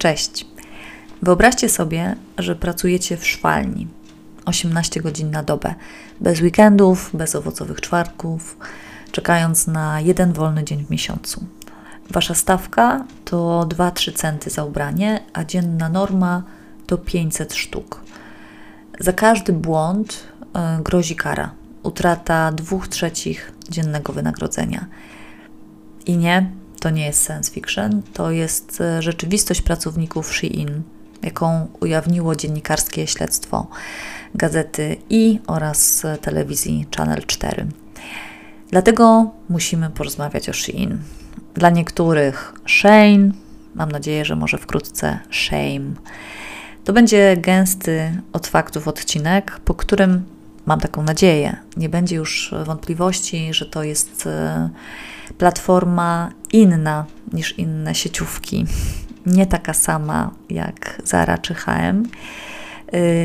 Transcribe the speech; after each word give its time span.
Cześć. 0.00 0.46
Wyobraźcie 1.22 1.68
sobie, 1.68 2.16
że 2.38 2.56
pracujecie 2.56 3.16
w 3.16 3.26
szwalni 3.26 3.88
18 4.44 5.00
godzin 5.00 5.30
na 5.30 5.42
dobę, 5.42 5.74
bez 6.20 6.40
weekendów, 6.40 7.10
bez 7.14 7.34
owocowych 7.34 7.80
czwartków, 7.80 8.56
czekając 9.12 9.66
na 9.66 10.00
jeden 10.00 10.32
wolny 10.32 10.64
dzień 10.64 10.84
w 10.84 10.90
miesiącu. 10.90 11.44
Wasza 12.10 12.34
stawka 12.34 13.04
to 13.24 13.66
2-3 13.68 14.14
centy 14.14 14.50
za 14.50 14.64
ubranie, 14.64 15.20
a 15.32 15.44
dzienna 15.44 15.88
norma 15.88 16.42
to 16.86 16.98
500 16.98 17.54
sztuk. 17.54 18.00
Za 19.00 19.12
każdy 19.12 19.52
błąd 19.52 20.24
y, 20.80 20.82
grozi 20.82 21.16
kara, 21.16 21.50
utrata 21.82 22.52
2 22.52 22.78
trzecich 22.90 23.52
dziennego 23.70 24.12
wynagrodzenia. 24.12 24.86
I 26.06 26.16
nie, 26.16 26.50
to 26.80 26.90
nie 26.90 27.06
jest 27.06 27.26
science 27.26 27.50
fiction, 27.50 28.02
to 28.12 28.30
jest 28.30 28.80
e, 28.80 29.02
rzeczywistość 29.02 29.62
pracowników 29.62 30.34
Shein, 30.34 30.82
jaką 31.22 31.68
ujawniło 31.80 32.36
dziennikarskie 32.36 33.06
śledztwo 33.06 33.66
gazety 34.34 34.96
i 35.10 35.40
oraz 35.46 36.02
telewizji 36.20 36.86
Channel 36.96 37.22
4. 37.26 37.66
Dlatego 38.70 39.30
musimy 39.48 39.90
porozmawiać 39.90 40.48
o 40.48 40.52
Shein. 40.52 40.98
Dla 41.54 41.70
niektórych 41.70 42.54
Shane, 42.66 43.30
mam 43.74 43.92
nadzieję, 43.92 44.24
że 44.24 44.36
może 44.36 44.58
wkrótce 44.58 45.18
Shame. 45.30 45.94
To 46.84 46.92
będzie 46.92 47.36
gęsty 47.36 48.22
od 48.32 48.46
faktów 48.46 48.88
odcinek, 48.88 49.60
po 49.64 49.74
którym 49.74 50.24
mam 50.66 50.80
taką 50.80 51.02
nadzieję, 51.02 51.56
nie 51.76 51.88
będzie 51.88 52.16
już 52.16 52.54
wątpliwości, 52.64 53.54
że 53.54 53.66
to 53.66 53.82
jest 53.82 54.26
e, 54.26 54.70
platforma 55.38 56.30
inna 56.52 57.04
niż 57.32 57.58
inne 57.58 57.94
sieciówki, 57.94 58.66
nie 59.26 59.46
taka 59.46 59.74
sama 59.74 60.30
jak 60.50 61.02
Zara 61.04 61.38
czy 61.38 61.54
H&M. 61.54 62.08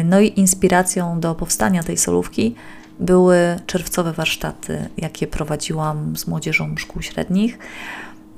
No 0.03 0.19
i 0.19 0.39
inspiracją 0.39 1.19
do 1.19 1.35
powstania 1.35 1.83
tej 1.83 1.97
solówki 1.97 2.55
były 2.99 3.37
czerwcowe 3.65 4.13
warsztaty, 4.13 4.89
jakie 4.97 5.27
prowadziłam 5.27 6.17
z 6.17 6.27
młodzieżą 6.27 6.75
szkół 6.77 7.01
średnich 7.01 7.59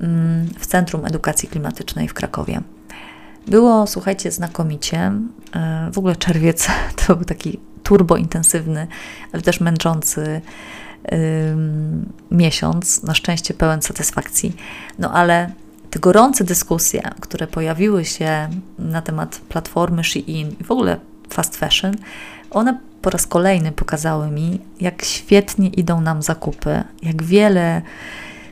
mm, 0.00 0.48
w 0.58 0.66
Centrum 0.66 1.04
Edukacji 1.04 1.48
Klimatycznej 1.48 2.08
w 2.08 2.14
Krakowie. 2.14 2.60
Było, 3.46 3.86
słuchajcie, 3.86 4.30
znakomicie. 4.30 5.12
E, 5.54 5.90
w 5.92 5.98
ogóle 5.98 6.16
czerwiec 6.16 6.68
to 7.06 7.16
był 7.16 7.24
taki 7.24 7.60
turbo 7.82 8.16
intensywny, 8.16 8.86
ale 9.32 9.42
też 9.42 9.60
męczący 9.60 10.40
miesiąc, 12.30 13.02
na 13.02 13.14
szczęście 13.14 13.54
pełen 13.54 13.82
satysfakcji. 13.82 14.56
No 14.98 15.12
ale 15.12 15.50
te 15.90 15.98
gorące 15.98 16.44
dyskusje, 16.44 17.02
które 17.20 17.46
pojawiły 17.46 18.04
się 18.04 18.48
na 18.78 19.02
temat 19.02 19.40
platformy 19.48 20.04
Shein 20.04 20.56
i 20.60 20.64
w 20.64 20.70
ogóle 20.70 20.96
fast 21.30 21.56
fashion, 21.56 21.94
one 22.50 22.78
po 23.02 23.10
raz 23.10 23.26
kolejny 23.26 23.72
pokazały 23.72 24.30
mi, 24.30 24.60
jak 24.80 25.04
świetnie 25.04 25.68
idą 25.68 26.00
nam 26.00 26.22
zakupy, 26.22 26.82
jak 27.02 27.22
wiele 27.22 27.82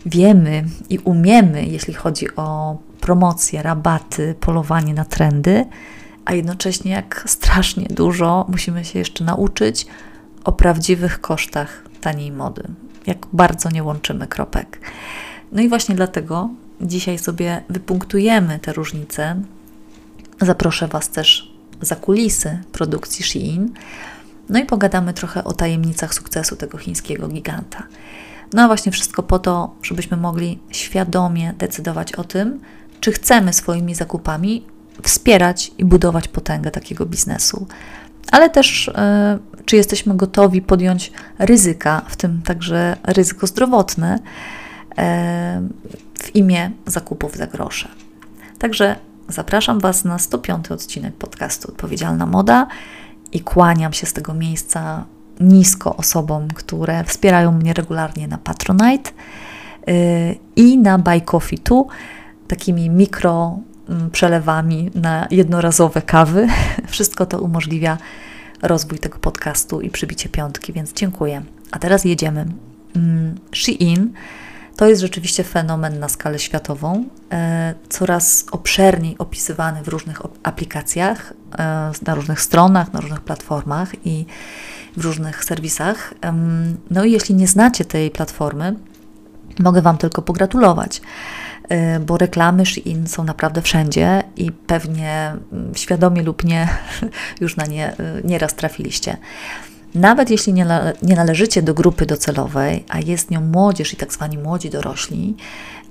wiemy 0.07 0.65
i 0.91 0.99
umiemy, 0.99 1.65
jeśli 1.65 1.95
chodzi 1.95 2.37
o 2.37 2.77
promocje, 3.01 3.63
rabaty, 3.63 4.35
polowanie 4.41 4.95
na 4.95 5.05
trendy, 5.05 5.65
a 6.25 6.35
jednocześnie 6.35 6.93
jak 6.93 7.25
strasznie 7.27 7.87
dużo 7.91 8.47
musimy 8.49 8.85
się 8.85 8.99
jeszcze 8.99 9.25
nauczyć 9.25 9.87
o 10.47 10.53
prawdziwych 10.53 11.21
kosztach 11.21 11.83
taniej 12.01 12.33
mody. 12.33 12.63
Jak 13.07 13.27
bardzo 13.33 13.71
nie 13.71 13.83
łączymy 13.83 14.27
kropek. 14.27 14.81
No 15.53 15.63
i 15.63 15.69
właśnie 15.69 15.95
dlatego 15.95 16.51
dzisiaj 16.81 17.19
sobie 17.19 17.63
wypunktujemy 17.69 18.59
te 18.59 18.73
różnice. 18.73 19.43
Zaproszę 20.41 20.89
Was 20.89 21.09
też 21.11 21.53
za 21.81 21.97
kulisy 21.97 22.59
produkcji 22.73 23.25
Shein. 23.25 23.73
No 24.49 24.59
i 24.59 24.65
pogadamy 24.65 25.15
trochę 25.15 25.45
o 25.45 25.53
tajemnicach 25.53 26.15
sukcesu 26.15 26.57
tego 26.57 26.79
chińskiego 26.79 27.29
giganta. 27.29 27.83
No 28.53 28.63
a 28.63 28.67
właśnie 28.67 28.93
wszystko 28.93 29.23
po 29.23 29.39
to, 29.39 29.75
żebyśmy 29.83 30.17
mogli 30.17 30.59
świadomie 30.71 31.55
decydować 31.59 32.13
o 32.13 32.25
tym, 32.25 32.61
czy 33.01 33.13
chcemy 33.13 33.53
swoimi 33.53 33.95
zakupami 33.95 34.67
wspierać 35.03 35.71
i 35.79 35.85
budować 35.85 36.29
potęgę 36.29 36.71
takiego 36.71 37.07
biznesu, 37.07 37.67
ale 38.33 38.51
też 38.51 38.89
e, 38.89 39.39
czy 39.65 39.77
jesteśmy 39.77 40.17
gotowi 40.17 40.63
podjąć 40.63 41.13
ryzyka, 41.39 42.03
w 42.09 42.17
tym 42.17 42.43
także 42.43 42.97
ryzyko 43.05 43.47
zdrowotne, 43.47 44.19
e, 44.99 45.63
w 46.23 46.37
imię 46.37 46.71
zakupów 46.87 47.37
za 47.37 47.47
grosze. 47.47 47.89
Także 48.59 48.97
zapraszam 49.29 49.81
Was 49.81 50.05
na 50.05 50.19
105 50.19 50.71
odcinek 50.71 51.15
podcastu 51.15 51.69
Odpowiedzialna 51.69 52.27
Moda 52.27 52.67
i 53.33 53.41
kłaniam 53.41 53.93
się 53.93 54.07
z 54.07 54.13
tego 54.13 54.35
miejsca 54.35 55.05
nisko 55.41 55.97
osobom, 55.97 56.49
które 56.49 57.05
wspierają 57.05 57.53
mnie 57.53 57.75
regularnie 57.75 58.29
na 58.29 58.39
Patronite 58.39 59.11
e, 59.89 59.93
i 60.57 60.79
na 60.79 60.99
Buy 60.99 61.21
Coffee 61.21 61.59
Tu, 61.59 61.87
takimi 62.49 62.91
mikro 62.91 63.59
przelewami 64.13 64.91
na 64.95 65.27
jednorazowe 65.31 66.03
kawy. 66.03 66.49
Wszystko 66.87 67.27
to 67.27 67.41
umożliwia 67.41 67.99
rozwój 68.63 68.99
tego 68.99 69.19
podcastu 69.19 69.81
i 69.81 69.91
przybicie 69.91 70.29
piątki, 70.29 70.73
więc 70.73 70.93
dziękuję. 70.93 71.43
A 71.71 71.79
teraz 71.79 72.05
jedziemy. 72.05 72.47
Mm, 72.97 73.35
Shein 73.53 74.13
to 74.77 74.89
jest 74.89 75.03
rzeczywiście 75.03 75.45
fenomen 75.45 75.99
na 75.99 76.09
skalę 76.09 76.39
światową, 76.39 77.05
e, 77.33 77.75
coraz 77.89 78.45
obszerniej 78.51 79.19
opisywany 79.19 79.83
w 79.83 79.89
różnych 79.89 80.23
aplikacjach, 80.43 81.33
e, 81.59 81.93
na 82.07 82.15
różnych 82.15 82.41
stronach, 82.41 82.93
na 82.93 83.01
różnych 83.01 83.21
platformach 83.21 84.07
i 84.07 84.27
w 84.97 85.05
różnych 85.05 85.45
serwisach. 85.45 86.15
No 86.91 87.05
i 87.05 87.13
jeśli 87.13 87.35
nie 87.35 87.47
znacie 87.47 87.85
tej 87.85 88.11
platformy, 88.11 88.77
mogę 89.59 89.83
Wam 89.83 89.99
tylko 89.99 90.23
pogratulować. 90.23 91.01
Y, 91.73 92.01
bo 92.01 92.19
reklamy 92.19 92.67
Shein 92.67 93.07
są 93.07 93.25
naprawdę 93.25 93.63
wszędzie 93.63 94.23
i 94.37 94.53
pewnie 94.53 95.37
mm, 95.53 95.75
świadomie 95.75 96.23
lub 96.23 96.45
nie 96.45 96.69
już 97.41 97.57
na 97.57 97.67
nie 97.67 97.93
y, 97.93 97.97
nieraz 98.25 98.55
trafiliście. 98.55 99.17
Nawet 99.95 100.31
jeśli 100.31 100.53
nie, 100.53 100.67
nie 101.03 101.17
należycie 101.17 101.63
do 101.63 101.75
grupy 101.75 102.07
docelowej, 102.07 102.85
a 102.89 103.01
jest 103.01 103.31
nią 103.31 103.41
młodzież 103.41 103.93
i 103.93 103.97
tak 103.97 104.13
zwani 104.13 104.39
młodzi 104.39 104.71
dorośli, 104.71 105.37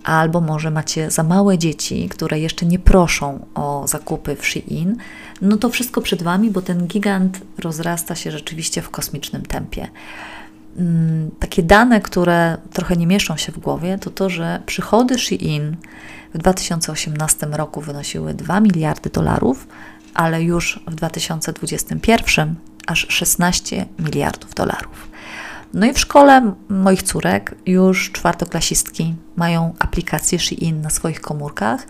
albo 0.04 0.42
może 0.42 0.72
macie 0.72 1.12
za 1.12 1.24
małe 1.24 1.58
dzieci, 1.58 2.10
które 2.10 2.40
jeszcze 2.40 2.66
nie 2.66 2.80
proszą 2.80 3.46
o 3.56 3.88
zakupy 3.88 4.36
w 4.36 4.46
Shein, 4.46 4.98
no 5.42 5.58
to 5.58 5.70
wszystko 5.70 6.02
przed 6.02 6.24
Wami, 6.24 6.52
bo 6.52 6.62
ten 6.62 6.88
gigant 6.88 7.42
rozrasta 7.60 8.16
się 8.16 8.32
rzeczywiście 8.32 8.82
w 8.82 8.90
kosmicznym 8.90 9.42
tempie. 9.42 9.88
Mm, 10.78 11.32
takie 11.40 11.64
dane, 11.64 12.02
które 12.02 12.58
trochę 12.74 12.98
nie 12.98 13.08
mieszczą 13.08 13.38
się 13.38 13.52
w 13.52 13.60
głowie, 13.60 13.98
to 14.02 14.10
to, 14.10 14.30
że 14.30 14.62
przychody 14.66 15.20
Shein 15.20 15.78
w 16.34 16.38
2018 16.38 17.48
roku 17.48 17.82
wynosiły 17.82 18.34
2 18.34 18.60
miliardy 18.60 19.10
dolarów, 19.10 19.68
ale 20.14 20.44
już 20.44 20.80
w 20.88 20.96
2021 20.96 22.56
aż 22.88 23.08
16 23.10 23.86
miliardów 24.00 24.54
dolarów. 24.54 25.10
No 25.74 25.86
i 25.86 25.94
w 25.94 26.00
szkole 26.00 26.54
moich 26.70 27.04
córek 27.04 27.56
już 27.66 28.12
czwartoklasistki 28.12 29.16
mają 29.36 29.74
aplikację 29.80 30.40
Shein 30.40 30.82
na 30.82 30.90
swoich 30.90 31.22
komórkach, 31.22 31.88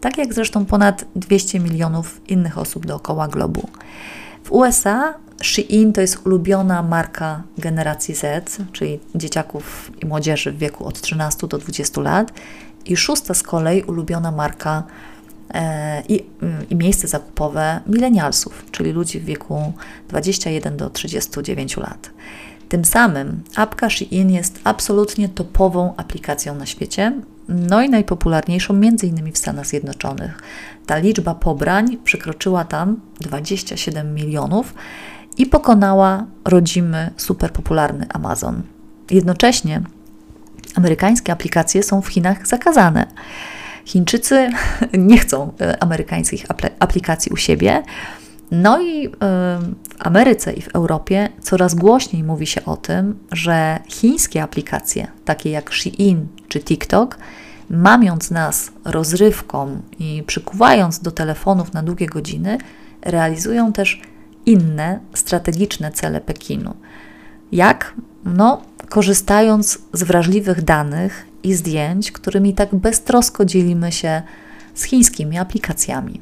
tak 0.00 0.18
jak 0.18 0.34
zresztą 0.34 0.64
ponad 0.64 1.04
200 1.16 1.60
milionów 1.60 2.20
innych 2.28 2.58
osób 2.58 2.86
dookoła 2.86 3.28
globu. 3.28 3.68
W 4.44 4.52
USA 4.52 5.14
Shein 5.42 5.92
to 5.92 6.00
jest 6.00 6.26
ulubiona 6.26 6.82
marka 6.82 7.42
generacji 7.58 8.14
Z, 8.14 8.56
czyli 8.72 9.00
dzieciaków 9.14 9.92
i 10.02 10.06
młodzieży 10.06 10.52
w 10.52 10.58
wieku 10.58 10.86
od 10.86 11.00
13 11.00 11.46
do 11.46 11.58
20 11.58 12.00
lat. 12.00 12.32
I 12.86 12.96
szósta 12.96 13.34
z 13.34 13.42
kolei 13.42 13.82
ulubiona 13.82 14.30
marka 14.30 14.82
e, 15.54 16.02
i, 16.08 16.24
i 16.70 16.76
miejsce 16.76 17.08
zakupowe 17.08 17.80
milenialsów, 17.86 18.64
czyli 18.70 18.92
ludzi 18.92 19.20
w 19.20 19.24
wieku 19.24 19.72
21 20.08 20.76
do 20.76 20.90
39 20.90 21.76
lat. 21.76 22.10
Tym 22.68 22.84
samym 22.84 23.42
apka 23.56 23.90
Shein 23.90 24.30
jest 24.30 24.60
absolutnie 24.64 25.28
topową 25.28 25.96
aplikacją 25.96 26.54
na 26.54 26.66
świecie, 26.66 27.12
no 27.48 27.82
i 27.82 27.90
najpopularniejszą 27.90 28.80
innymi 29.02 29.32
w 29.32 29.38
Stanach 29.38 29.66
Zjednoczonych. 29.66 30.42
Ta 30.86 30.98
liczba 30.98 31.34
pobrań 31.34 31.98
przekroczyła 32.04 32.64
tam 32.64 33.00
27 33.20 34.14
milionów 34.14 34.74
i 35.38 35.46
pokonała 35.46 36.26
rodzimy, 36.44 37.10
superpopularny 37.16 38.06
Amazon. 38.12 38.62
Jednocześnie 39.10 39.82
amerykańskie 40.74 41.32
aplikacje 41.32 41.82
są 41.82 42.02
w 42.02 42.08
Chinach 42.08 42.46
zakazane. 42.46 43.06
Chińczycy 43.84 44.50
nie 44.98 45.18
chcą 45.18 45.52
e, 45.60 45.82
amerykańskich 45.82 46.46
aplikacji 46.78 47.32
u 47.32 47.36
siebie. 47.36 47.82
No 48.50 48.82
i 48.82 49.06
e, 49.06 49.10
w 49.10 50.06
Ameryce 50.06 50.52
i 50.52 50.62
w 50.62 50.68
Europie 50.68 51.28
coraz 51.40 51.74
głośniej 51.74 52.24
mówi 52.24 52.46
się 52.46 52.64
o 52.64 52.76
tym, 52.76 53.18
że 53.32 53.78
chińskie 53.88 54.42
aplikacje, 54.42 55.06
takie 55.24 55.50
jak 55.50 55.72
Shein 55.72 56.26
czy 56.48 56.60
TikTok, 56.60 57.18
mamiąc 57.70 58.30
nas 58.30 58.72
rozrywką 58.84 59.80
i 59.98 60.22
przykuwając 60.26 60.98
do 60.98 61.10
telefonów 61.10 61.72
na 61.72 61.82
długie 61.82 62.06
godziny, 62.06 62.58
realizują 63.02 63.72
też 63.72 64.00
inne 64.46 65.00
strategiczne 65.14 65.92
cele 65.92 66.20
Pekinu. 66.20 66.74
Jak? 67.52 67.94
No, 68.24 68.62
korzystając 68.88 69.78
z 69.92 70.02
wrażliwych 70.02 70.62
danych 70.62 71.26
i 71.42 71.54
zdjęć, 71.54 72.12
którymi 72.12 72.54
tak 72.54 72.74
beztrosko 72.74 73.44
dzielimy 73.44 73.92
się 73.92 74.22
z 74.74 74.84
chińskimi 74.84 75.38
aplikacjami. 75.38 76.20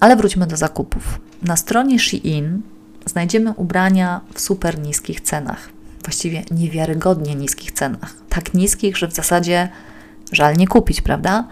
Ale 0.00 0.16
wróćmy 0.16 0.46
do 0.46 0.56
zakupów. 0.56 1.20
Na 1.42 1.56
stronie 1.56 1.98
Shein 1.98 2.62
znajdziemy 3.06 3.52
ubrania 3.56 4.20
w 4.34 4.40
super 4.40 4.78
niskich 4.78 5.20
cenach. 5.20 5.68
Właściwie 6.04 6.42
niewiarygodnie 6.50 7.34
niskich 7.34 7.72
cenach. 7.72 8.14
Tak 8.28 8.54
niskich, 8.54 8.96
że 8.96 9.08
w 9.08 9.14
zasadzie 9.14 9.68
żal 10.32 10.56
nie 10.56 10.66
kupić, 10.66 11.00
prawda? 11.00 11.48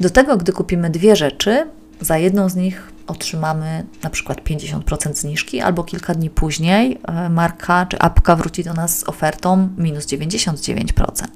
Do 0.00 0.10
tego, 0.10 0.36
gdy 0.36 0.52
kupimy 0.52 0.90
dwie 0.90 1.16
rzeczy, 1.16 1.66
za 2.00 2.18
jedną 2.18 2.48
z 2.48 2.56
nich 2.56 2.92
otrzymamy 3.08 3.86
na 4.02 4.10
przykład 4.10 4.40
50% 4.40 5.14
zniżki, 5.14 5.60
albo 5.60 5.84
kilka 5.84 6.14
dni 6.14 6.30
później 6.30 6.98
e, 7.08 7.28
marka 7.28 7.86
czy 7.86 7.98
apka 7.98 8.36
wróci 8.36 8.64
do 8.64 8.74
nas 8.74 8.98
z 8.98 9.08
ofertą 9.08 9.68
minus 9.78 10.06
99%. 10.06 11.26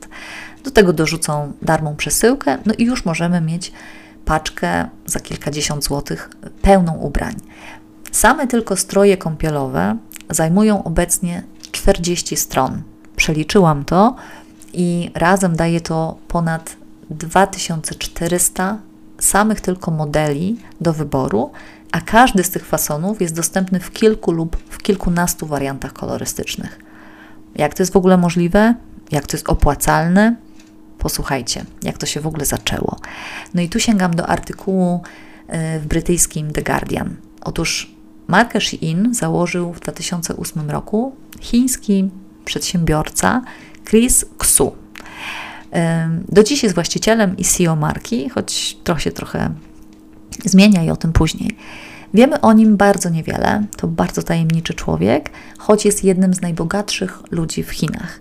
Do 0.64 0.70
tego 0.70 0.92
dorzucą 0.92 1.52
darmą 1.62 1.96
przesyłkę, 1.96 2.58
no 2.66 2.74
i 2.78 2.84
już 2.84 3.04
możemy 3.04 3.40
mieć 3.40 3.72
paczkę 4.24 4.88
za 5.06 5.20
kilkadziesiąt 5.20 5.84
złotych 5.84 6.30
pełną 6.62 6.92
ubrań. 6.92 7.34
Same 8.12 8.46
tylko 8.46 8.76
stroje 8.76 9.16
kąpielowe 9.16 9.96
zajmują 10.30 10.84
obecnie 10.84 11.42
40 11.72 12.36
stron. 12.36 12.82
Przeliczyłam 13.16 13.84
to 13.84 14.16
i 14.72 15.10
razem 15.14 15.56
daje 15.56 15.80
to 15.80 16.16
ponad 16.28 16.76
2400 17.10 18.78
samych 19.24 19.60
tylko 19.60 19.90
modeli 19.90 20.56
do 20.80 20.92
wyboru, 20.92 21.50
a 21.92 22.00
każdy 22.00 22.44
z 22.44 22.50
tych 22.50 22.66
fasonów 22.66 23.20
jest 23.20 23.34
dostępny 23.34 23.80
w 23.80 23.92
kilku 23.92 24.32
lub 24.32 24.56
w 24.56 24.78
kilkunastu 24.78 25.46
wariantach 25.46 25.92
kolorystycznych. 25.92 26.78
Jak 27.54 27.74
to 27.74 27.82
jest 27.82 27.92
w 27.92 27.96
ogóle 27.96 28.16
możliwe? 28.16 28.74
Jak 29.10 29.26
to 29.26 29.36
jest 29.36 29.48
opłacalne? 29.48 30.36
Posłuchajcie, 30.98 31.64
jak 31.82 31.98
to 31.98 32.06
się 32.06 32.20
w 32.20 32.26
ogóle 32.26 32.44
zaczęło. 32.44 32.96
No 33.54 33.62
i 33.62 33.68
tu 33.68 33.80
sięgam 33.80 34.16
do 34.16 34.26
artykułu 34.26 35.02
y, 35.76 35.80
w 35.80 35.86
brytyjskim 35.86 36.52
The 36.52 36.62
Guardian. 36.62 37.16
Otóż 37.40 37.94
markę 38.28 38.60
Shein 38.60 39.14
założył 39.14 39.72
w 39.72 39.80
2008 39.80 40.70
roku 40.70 41.16
chiński 41.40 42.10
przedsiębiorca 42.44 43.42
Chris 43.84 44.24
Xu. 44.40 44.81
Do 46.28 46.42
dziś 46.42 46.62
jest 46.62 46.74
właścicielem 46.74 47.36
i 47.36 47.44
CEO 47.44 47.76
marki, 47.76 48.28
choć 48.28 48.76
trochę 48.84 49.00
się 49.00 49.12
trochę 49.12 49.50
zmienia 50.44 50.84
i 50.84 50.90
o 50.90 50.96
tym 50.96 51.12
później. 51.12 51.56
Wiemy 52.14 52.40
o 52.40 52.52
nim 52.52 52.76
bardzo 52.76 53.08
niewiele. 53.08 53.64
To 53.76 53.88
bardzo 53.88 54.22
tajemniczy 54.22 54.74
człowiek, 54.74 55.30
choć 55.58 55.84
jest 55.84 56.04
jednym 56.04 56.34
z 56.34 56.40
najbogatszych 56.40 57.22
ludzi 57.30 57.62
w 57.62 57.70
Chinach. 57.70 58.20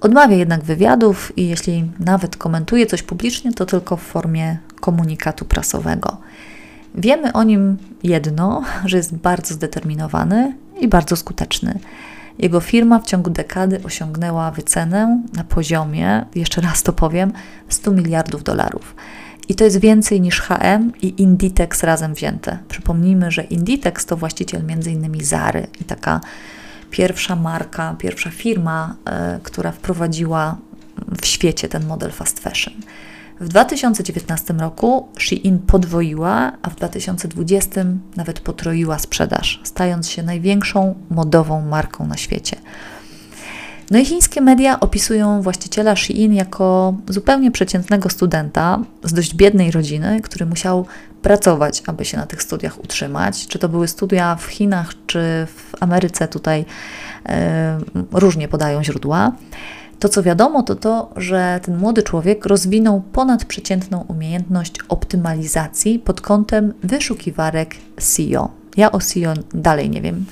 Odmawia 0.00 0.36
jednak 0.36 0.62
wywiadów 0.62 1.32
i 1.38 1.48
jeśli 1.48 1.90
nawet 2.00 2.36
komentuje 2.36 2.86
coś 2.86 3.02
publicznie, 3.02 3.52
to 3.52 3.66
tylko 3.66 3.96
w 3.96 4.02
formie 4.02 4.58
komunikatu 4.80 5.44
prasowego. 5.44 6.16
Wiemy 6.94 7.32
o 7.32 7.42
nim 7.42 7.76
jedno, 8.02 8.64
że 8.84 8.96
jest 8.96 9.14
bardzo 9.14 9.54
zdeterminowany 9.54 10.54
i 10.80 10.88
bardzo 10.88 11.16
skuteczny. 11.16 11.78
Jego 12.38 12.60
firma 12.60 12.98
w 12.98 13.04
ciągu 13.04 13.30
dekady 13.30 13.80
osiągnęła 13.84 14.50
wycenę 14.50 15.22
na 15.32 15.44
poziomie, 15.44 16.24
jeszcze 16.34 16.60
raz 16.60 16.82
to 16.82 16.92
powiem, 16.92 17.32
100 17.68 17.90
miliardów 17.90 18.44
dolarów. 18.44 18.94
I 19.48 19.54
to 19.54 19.64
jest 19.64 19.80
więcej 19.80 20.20
niż 20.20 20.40
HM 20.40 20.92
i 21.02 21.22
Inditex 21.22 21.82
razem 21.82 22.14
wzięte. 22.14 22.58
Przypomnijmy, 22.68 23.30
że 23.30 23.42
Inditex 23.42 24.06
to 24.06 24.16
właściciel 24.16 24.62
m.in. 24.68 25.24
Zary 25.24 25.66
i 25.80 25.84
taka 25.84 26.20
pierwsza 26.90 27.36
marka, 27.36 27.94
pierwsza 27.98 28.30
firma, 28.30 28.96
y, 29.36 29.40
która 29.42 29.72
wprowadziła 29.72 30.56
w 31.22 31.26
świecie 31.26 31.68
ten 31.68 31.86
model 31.86 32.10
fast 32.10 32.40
fashion. 32.40 32.74
W 33.40 33.48
2019 33.48 34.54
roku 34.54 35.08
Shein 35.18 35.58
podwoiła, 35.58 36.52
a 36.62 36.70
w 36.70 36.76
2020 36.76 37.84
nawet 38.16 38.40
potroiła 38.40 38.98
sprzedaż, 38.98 39.60
stając 39.64 40.10
się 40.10 40.22
największą 40.22 40.94
modową 41.10 41.60
marką 41.60 42.06
na 42.06 42.16
świecie. 42.16 42.56
No 43.90 43.98
i 43.98 44.04
chińskie 44.04 44.40
media 44.40 44.80
opisują 44.80 45.42
właściciela 45.42 45.96
Shein 45.96 46.34
jako 46.34 46.94
zupełnie 47.08 47.50
przeciętnego 47.50 48.10
studenta 48.10 48.78
z 49.02 49.12
dość 49.12 49.34
biednej 49.34 49.70
rodziny, 49.70 50.20
który 50.20 50.46
musiał 50.46 50.86
pracować, 51.22 51.82
aby 51.86 52.04
się 52.04 52.16
na 52.16 52.26
tych 52.26 52.42
studiach 52.42 52.84
utrzymać. 52.84 53.46
Czy 53.46 53.58
to 53.58 53.68
były 53.68 53.88
studia 53.88 54.36
w 54.36 54.46
Chinach, 54.46 54.94
czy 55.06 55.46
w 55.46 55.82
Ameryce, 55.82 56.28
tutaj 56.28 56.64
yy, 57.28 57.34
różnie 58.12 58.48
podają 58.48 58.84
źródła. 58.84 59.32
To, 60.04 60.08
co 60.08 60.22
wiadomo, 60.22 60.62
to 60.62 60.74
to, 60.74 61.10
że 61.16 61.60
ten 61.62 61.76
młody 61.76 62.02
człowiek 62.02 62.46
rozwinął 62.46 63.00
ponadprzeciętną 63.00 64.04
umiejętność 64.08 64.74
optymalizacji 64.88 65.98
pod 65.98 66.20
kątem 66.20 66.72
wyszukiwarek 66.82 67.76
SEO. 67.98 68.50
Ja 68.76 68.92
o 68.92 69.00
SEO 69.00 69.34
dalej 69.54 69.90
nie 69.90 70.02
wiem 70.02 70.24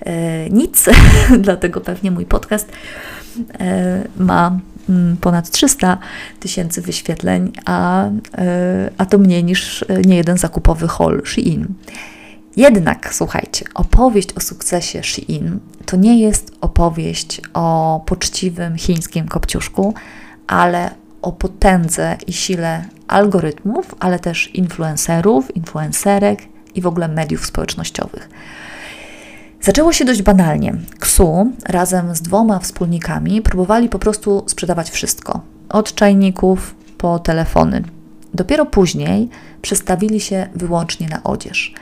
e, 0.00 0.50
nic, 0.50 0.86
dlatego 1.46 1.80
pewnie 1.80 2.10
mój 2.10 2.26
podcast 2.26 2.68
e, 3.60 4.04
ma 4.16 4.58
mm, 4.88 5.16
ponad 5.16 5.50
300 5.50 5.98
tysięcy 6.40 6.82
wyświetleń, 6.82 7.52
a, 7.64 8.06
e, 8.38 8.90
a 8.98 9.06
to 9.06 9.18
mniej 9.18 9.44
niż 9.44 9.84
nie 10.06 10.16
jeden 10.16 10.38
zakupowy 10.38 10.88
haul 10.88 11.22
Shein. 11.24 11.66
Jednak, 12.56 13.14
słuchajcie, 13.14 13.64
opowieść 13.74 14.32
o 14.32 14.40
sukcesie 14.40 15.02
Shein 15.02 15.60
to 15.86 15.96
nie 15.96 16.20
jest 16.20 16.52
opowieść 16.60 17.40
o 17.54 18.00
poczciwym 18.06 18.76
chińskim 18.76 19.28
kopciuszku, 19.28 19.94
ale 20.46 20.90
o 21.22 21.32
potędze 21.32 22.16
i 22.26 22.32
sile 22.32 22.84
algorytmów, 23.08 23.94
ale 24.00 24.18
też 24.18 24.54
influencerów, 24.54 25.56
influencerek 25.56 26.42
i 26.74 26.80
w 26.80 26.86
ogóle 26.86 27.08
mediów 27.08 27.46
społecznościowych. 27.46 28.28
Zaczęło 29.60 29.92
się 29.92 30.04
dość 30.04 30.22
banalnie. 30.22 30.74
Ksu 30.98 31.52
razem 31.64 32.14
z 32.14 32.22
dwoma 32.22 32.58
wspólnikami 32.58 33.42
próbowali 33.42 33.88
po 33.88 33.98
prostu 33.98 34.44
sprzedawać 34.46 34.90
wszystko, 34.90 35.40
od 35.68 35.94
czajników 35.94 36.74
po 36.98 37.18
telefony. 37.18 37.82
Dopiero 38.34 38.66
później 38.66 39.28
przestawili 39.62 40.20
się 40.20 40.48
wyłącznie 40.54 41.08
na 41.08 41.22
odzież. 41.22 41.74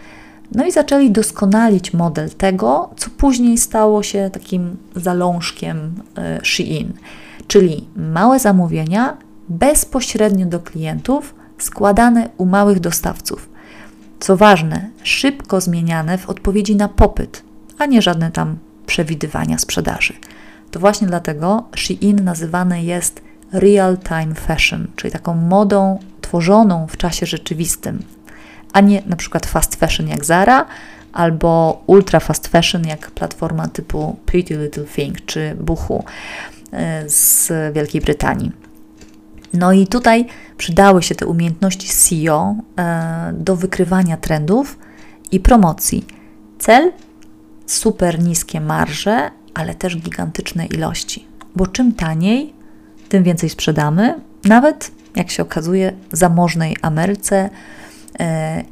No 0.53 0.65
i 0.65 0.73
zaczęli 0.73 1.11
doskonalić 1.11 1.93
model 1.93 2.31
tego, 2.31 2.91
co 2.97 3.11
później 3.11 3.59
stało 3.59 4.03
się 4.03 4.31
takim 4.33 4.77
zalążkiem 4.97 5.93
e, 6.17 6.41
Shein, 6.43 6.93
czyli 7.47 7.87
małe 7.97 8.39
zamówienia 8.39 9.17
bezpośrednio 9.49 10.47
do 10.47 10.61
klientów, 10.61 11.35
składane 11.59 12.29
u 12.37 12.47
małych 12.47 12.81
dostawców. 12.81 13.49
Co 14.21 14.37
ważne, 14.37 14.91
szybko 15.03 15.61
zmieniane 15.61 16.19
w 16.19 16.31
odpowiedzi 16.31 16.77
na 16.77 16.89
popyt, 16.89 17.43
a 17.79 17.87
nie 17.87 18.03
żadne 18.03 18.31
tam 18.31 18.57
przewidywania 18.87 19.59
sprzedaży. 19.59 20.15
To 20.71 20.81
właśnie 20.81 21.07
dlatego 21.07 21.65
Shein 21.77 22.25
nazywany 22.25 22.83
jest 22.83 23.23
real-time 23.53 24.35
fashion, 24.35 24.87
czyli 24.97 25.13
taką 25.13 25.35
modą 25.35 25.99
tworzoną 26.21 26.87
w 26.87 26.97
czasie 26.97 27.27
rzeczywistym, 27.27 28.03
a 28.75 28.81
nie 28.81 29.03
na 29.07 29.17
przykład 29.17 29.47
fast 29.47 29.77
fashion 29.77 30.09
jak 30.09 30.25
Zara 30.25 30.67
albo 31.13 31.83
ultra 31.87 32.21
fast 32.21 32.49
fashion 32.49 32.87
jak 32.87 33.11
platforma 33.11 33.69
typu 33.69 34.17
Pretty 34.27 34.57
Little 34.57 34.85
Thing 34.85 35.25
czy 35.27 35.57
Buchu 35.61 36.05
e, 36.73 37.09
z 37.09 37.53
Wielkiej 37.75 38.01
Brytanii. 38.01 38.53
No 39.53 39.73
i 39.73 39.87
tutaj 39.87 40.27
przydały 40.57 41.03
się 41.03 41.15
te 41.15 41.27
umiejętności 41.27 41.89
SEO 41.89 42.55
e, 42.79 43.33
do 43.39 43.57
wykrywania 43.57 44.17
trendów 44.17 44.79
i 45.33 45.41
promocji. 45.41 46.07
Cel? 46.59 46.93
Super 47.67 48.23
niskie 48.23 48.61
marże, 48.61 49.31
ale 49.55 49.75
też 49.75 49.97
gigantyczne 49.97 50.67
ilości. 50.67 51.27
Bo 51.57 51.67
czym 51.67 51.93
taniej, 51.93 52.53
tym 53.09 53.25
więcej 53.25 53.51
sprzedamy, 53.51 54.21
nawet 54.45 54.91
jak 55.17 55.31
się 55.31 55.43
okazuje, 55.43 55.93
zamożnej 56.13 56.77
Ameryce 56.83 57.51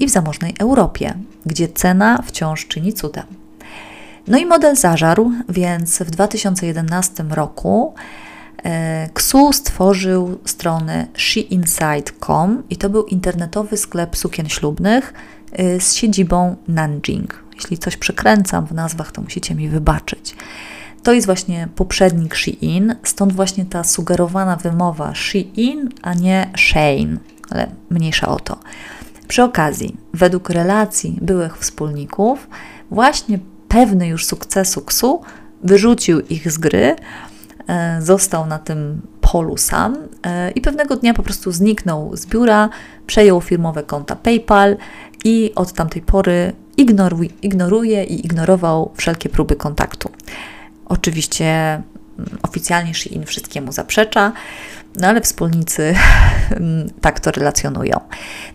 i 0.00 0.06
w 0.06 0.10
zamożnej 0.10 0.54
Europie, 0.58 1.14
gdzie 1.46 1.68
cena 1.68 2.22
wciąż 2.26 2.66
czyni 2.66 2.92
cuda. 2.92 3.24
No 4.26 4.38
i 4.38 4.46
model 4.46 4.76
zażarł, 4.76 5.32
więc 5.48 5.98
w 5.98 6.10
2011 6.10 7.24
roku 7.30 7.94
Ksu 9.14 9.48
e, 9.48 9.52
stworzył 9.52 10.38
stronę 10.44 11.06
sheinside.com 11.16 12.62
i 12.70 12.76
to 12.76 12.90
był 12.90 13.04
internetowy 13.04 13.76
sklep 13.76 14.16
sukien 14.16 14.48
ślubnych 14.48 15.14
e, 15.52 15.80
z 15.80 15.94
siedzibą 15.94 16.56
Nanjing. 16.68 17.44
Jeśli 17.54 17.78
coś 17.78 17.96
przekręcam 17.96 18.66
w 18.66 18.72
nazwach, 18.72 19.12
to 19.12 19.22
musicie 19.22 19.54
mi 19.54 19.68
wybaczyć. 19.68 20.34
to 21.02 21.12
jest 21.12 21.26
właśnie 21.26 21.68
poprzednik 21.74 22.34
Shein, 22.34 22.94
stąd 23.02 23.32
właśnie 23.32 23.64
ta 23.64 23.84
sugerowana 23.84 24.56
wymowa 24.56 25.14
Shein, 25.14 25.88
a 26.02 26.14
nie 26.14 26.50
Shane, 26.56 27.16
ale 27.50 27.66
mniejsza 27.90 28.28
o 28.28 28.40
to. 28.40 28.58
Przy 29.32 29.42
okazji, 29.42 29.96
według 30.14 30.50
relacji 30.50 31.18
byłych 31.20 31.58
wspólników, 31.58 32.48
właśnie 32.90 33.38
pewny 33.68 34.08
już 34.08 34.26
sukcesu 34.26 34.80
KSU 34.82 35.20
wyrzucił 35.62 36.20
ich 36.20 36.52
z 36.52 36.58
gry, 36.58 36.96
e, 37.68 38.02
został 38.02 38.46
na 38.46 38.58
tym 38.58 39.02
polu 39.20 39.56
sam 39.56 39.96
e, 40.26 40.50
i 40.50 40.60
pewnego 40.60 40.96
dnia 40.96 41.14
po 41.14 41.22
prostu 41.22 41.52
zniknął 41.52 42.16
z 42.16 42.26
biura, 42.26 42.68
przejął 43.06 43.40
firmowe 43.40 43.82
konta 43.82 44.16
PayPal 44.16 44.76
i 45.24 45.52
od 45.54 45.72
tamtej 45.72 46.02
pory 46.02 46.52
ignoruje 47.42 48.04
i 48.04 48.26
ignorował 48.26 48.92
wszelkie 48.96 49.28
próby 49.28 49.56
kontaktu. 49.56 50.10
Oczywiście 50.86 51.46
mm, 51.74 52.38
oficjalnie 52.42 52.94
Shein 52.94 53.26
wszystkiemu 53.26 53.72
zaprzecza, 53.72 54.32
no 54.96 55.08
ale 55.08 55.20
wspólnicy 55.20 55.94
tak 57.00 57.20
to 57.20 57.30
relacjonują. 57.30 58.00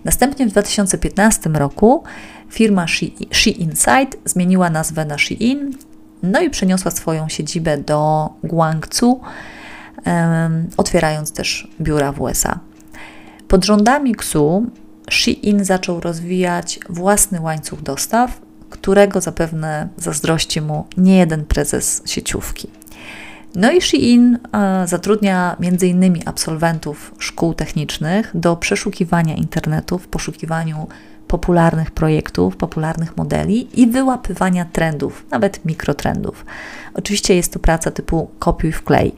Następnie 0.06 0.48
w 0.48 0.50
2015 0.50 1.50
roku 1.50 2.04
firma 2.50 2.86
Shein 3.32 3.76
Site 3.76 4.18
zmieniła 4.26 4.70
nazwę 4.70 5.06
na 5.06 5.18
Shein, 5.18 5.74
no 6.24 6.42
i 6.42 6.50
przeniosła 6.50 6.92
swoją 6.92 7.30
siedzibę 7.30 7.78
do 7.78 8.30
Guangzhou, 8.44 9.22
otwierając 10.78 11.32
też 11.32 11.68
biura 11.82 12.12
w 12.12 12.22
USA. 12.22 12.60
Pod 13.48 13.66
rządami 13.66 14.16
KSU 14.16 14.66
Shein 15.10 15.66
zaczął 15.66 16.00
rozwijać 16.00 16.80
własny 16.90 17.42
łańcuch 17.42 17.82
dostaw, 17.82 18.42
którego 18.70 19.22
zapewne 19.22 19.88
zazdrości 19.98 20.62
mu 20.62 20.86
niejeden 20.98 21.46
prezes 21.46 22.02
sieciówki. 22.06 22.68
No 23.58 23.72
i 23.72 23.82
Shein 23.82 24.40
e, 24.54 24.88
zatrudnia 24.88 25.56
m.in. 25.60 26.22
absolwentów 26.26 27.16
szkół 27.20 27.54
technicznych 27.54 28.32
do 28.34 28.56
przeszukiwania 28.56 29.36
internetu 29.36 29.98
w 29.98 30.08
poszukiwaniu 30.08 30.88
popularnych 31.28 31.92
projektów, 31.92 32.58
popularnych 32.58 33.18
modeli 33.18 33.82
i 33.82 33.88
wyłapywania 33.88 34.66
trendów, 34.66 35.26
nawet 35.32 35.66
mikrotrendów. 35.66 36.46
Oczywiście 36.94 37.36
jest 37.36 37.54
to 37.54 37.60
praca 37.60 37.92
typu 37.92 38.30
kopiuj 38.40 38.72
wklej. 38.72 39.16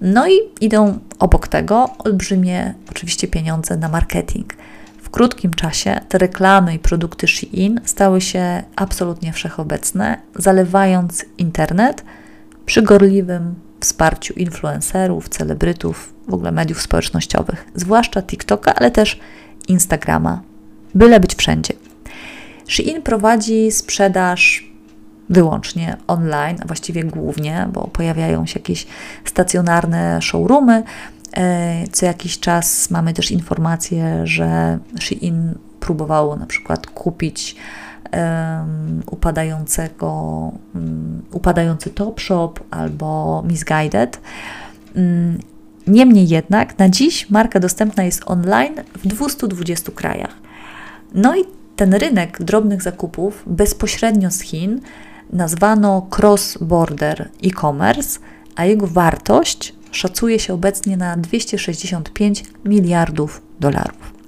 No 0.00 0.28
i 0.28 0.34
idą 0.60 0.98
obok 1.18 1.48
tego 1.48 1.90
olbrzymie 1.98 2.74
oczywiście 2.90 3.28
pieniądze 3.28 3.76
na 3.76 3.88
marketing. 3.88 4.54
W 5.02 5.10
krótkim 5.10 5.54
czasie 5.54 6.00
te 6.08 6.18
reklamy 6.18 6.74
i 6.74 6.78
produkty 6.78 7.28
Shein 7.28 7.80
stały 7.84 8.20
się 8.20 8.62
absolutnie 8.76 9.32
wszechobecne, 9.32 10.18
zalewając 10.36 11.24
internet 11.38 12.04
przy 12.66 12.82
gorliwym 12.82 13.54
wsparciu 13.80 14.34
influencerów, 14.34 15.28
celebrytów, 15.28 16.14
w 16.28 16.34
ogóle 16.34 16.52
mediów 16.52 16.82
społecznościowych, 16.82 17.66
zwłaszcza 17.74 18.22
TikToka, 18.22 18.74
ale 18.74 18.90
też 18.90 19.20
Instagrama, 19.68 20.42
byle 20.94 21.20
być 21.20 21.34
wszędzie. 21.34 21.74
Shein 22.68 23.02
prowadzi 23.02 23.72
sprzedaż 23.72 24.70
wyłącznie 25.30 25.96
online, 26.06 26.56
a 26.62 26.66
właściwie 26.66 27.04
głównie, 27.04 27.68
bo 27.72 27.88
pojawiają 27.88 28.46
się 28.46 28.60
jakieś 28.60 28.86
stacjonarne 29.24 30.22
showroomy. 30.22 30.82
E, 31.36 31.84
co 31.92 32.06
jakiś 32.06 32.40
czas 32.40 32.90
mamy 32.90 33.12
też 33.12 33.30
informacje, 33.30 34.20
że 34.24 34.78
Shein 35.00 35.54
próbowało 35.80 36.36
na 36.36 36.46
przykład 36.46 36.86
kupić 36.86 37.56
upadającego, 39.10 40.08
um, 40.74 41.22
upadający 41.32 41.90
Topshop 41.90 42.52
albo 42.70 43.42
Misguided. 43.46 44.20
Um, 44.96 45.38
Niemniej 45.86 46.28
jednak 46.28 46.78
na 46.78 46.88
dziś 46.88 47.30
marka 47.30 47.60
dostępna 47.60 48.02
jest 48.02 48.22
online 48.26 48.74
w 48.98 49.06
220 49.06 49.92
krajach. 49.92 50.34
No 51.14 51.36
i 51.36 51.44
ten 51.76 51.94
rynek 51.94 52.42
drobnych 52.42 52.82
zakupów 52.82 53.42
bezpośrednio 53.46 54.30
z 54.30 54.40
Chin 54.40 54.80
nazwano 55.32 56.06
cross-border 56.18 57.28
e-commerce, 57.44 58.20
a 58.56 58.64
jego 58.64 58.86
wartość 58.86 59.74
szacuje 59.90 60.38
się 60.38 60.54
obecnie 60.54 60.96
na 60.96 61.16
265 61.16 62.44
miliardów 62.64 63.42
dolarów. 63.60 64.19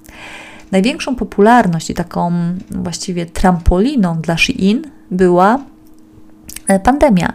Największą 0.73 1.15
popularność 1.15 1.89
i 1.89 1.93
taką 1.93 2.31
właściwie 2.71 3.25
trampoliną 3.25 4.21
dla 4.21 4.37
Shein 4.37 4.81
była 5.11 5.59
e, 6.67 6.79
pandemia. 6.79 7.33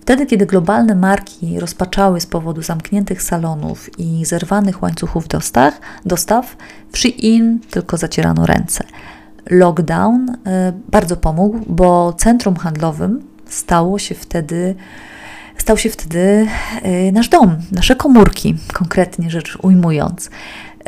Wtedy, 0.00 0.26
kiedy 0.26 0.46
globalne 0.46 0.94
marki 0.94 1.60
rozpaczały 1.60 2.20
z 2.20 2.26
powodu 2.26 2.62
zamkniętych 2.62 3.22
salonów 3.22 3.98
i 3.98 4.24
zerwanych 4.24 4.82
łańcuchów 4.82 5.28
dostaw, 5.28 5.80
dostaw 6.04 6.56
w 6.92 6.98
Shein 6.98 7.60
tylko 7.70 7.96
zacierano 7.96 8.46
ręce. 8.46 8.84
Lockdown 9.50 10.28
y, 10.30 10.36
bardzo 10.90 11.16
pomógł, 11.16 11.60
bo 11.66 12.12
centrum 12.12 12.56
handlowym 12.56 13.22
stało 13.46 13.98
się 13.98 14.14
wtedy, 14.14 14.74
stał 15.56 15.78
się 15.78 15.90
wtedy 15.90 16.46
y, 17.08 17.12
nasz 17.12 17.28
dom, 17.28 17.56
nasze 17.72 17.96
komórki, 17.96 18.56
konkretnie 18.72 19.30
rzecz 19.30 19.58
ujmując. 19.62 20.30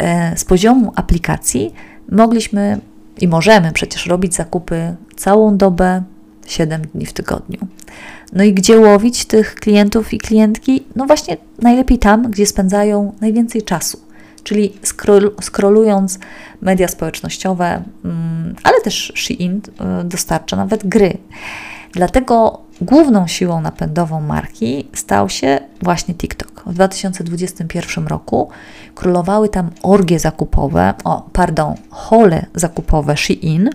Y, 0.01 0.39
z 0.39 0.45
poziomu 0.45 0.93
aplikacji 0.97 1.75
mogliśmy 2.13 2.81
i 3.21 3.29
możemy 3.29 3.73
przecież 3.73 4.07
robić 4.07 4.35
zakupy 4.35 4.95
całą 5.17 5.57
dobę, 5.57 6.03
7 6.47 6.83
dni 6.95 7.07
w 7.07 7.13
tygodniu. 7.13 7.59
No 8.33 8.45
i 8.45 8.55
gdzie 8.55 8.79
łowić 8.79 9.25
tych 9.25 9.55
klientów 9.55 10.15
i 10.15 10.19
klientki? 10.19 10.85
No 10.97 11.07
właśnie 11.07 11.37
najlepiej 11.59 11.99
tam, 11.99 12.31
gdzie 12.31 12.47
spędzają 12.47 13.13
najwięcej 13.21 13.63
czasu, 13.63 14.01
czyli 14.43 14.73
scroll, 14.83 15.35
scrollując 15.41 16.19
media 16.61 16.89
społecznościowe, 16.89 17.83
mm, 18.05 18.55
ale 18.63 18.81
też 18.81 19.13
Shein 19.17 19.57
y, 19.57 20.05
dostarcza 20.05 20.57
nawet 20.57 20.87
gry. 20.87 21.19
Dlatego 21.93 22.63
główną 22.81 23.27
siłą 23.27 23.61
napędową 23.61 24.21
marki 24.21 24.89
stał 24.95 25.29
się 25.29 25.61
właśnie 25.83 26.15
TikTok. 26.15 26.63
W 26.67 26.75
2021 26.75 28.07
roku 28.07 28.49
królowały 28.95 29.49
tam 29.49 29.71
orgie 29.83 30.19
zakupowe, 30.19 30.95
o, 31.05 31.29
pardon, 31.33 31.75
hole 31.91 32.47
zakupowe 32.55 33.17
Shein, 33.17 33.71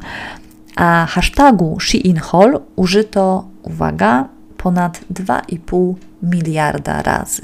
a 0.76 1.06
hashtagu 1.10 1.80
Shein 1.80 2.18
Hall 2.18 2.60
użyto, 2.76 3.46
uwaga, 3.64 4.28
ponad 4.58 5.00
2,5 5.14 5.94
miliarda 6.24 7.02
razy. 7.02 7.42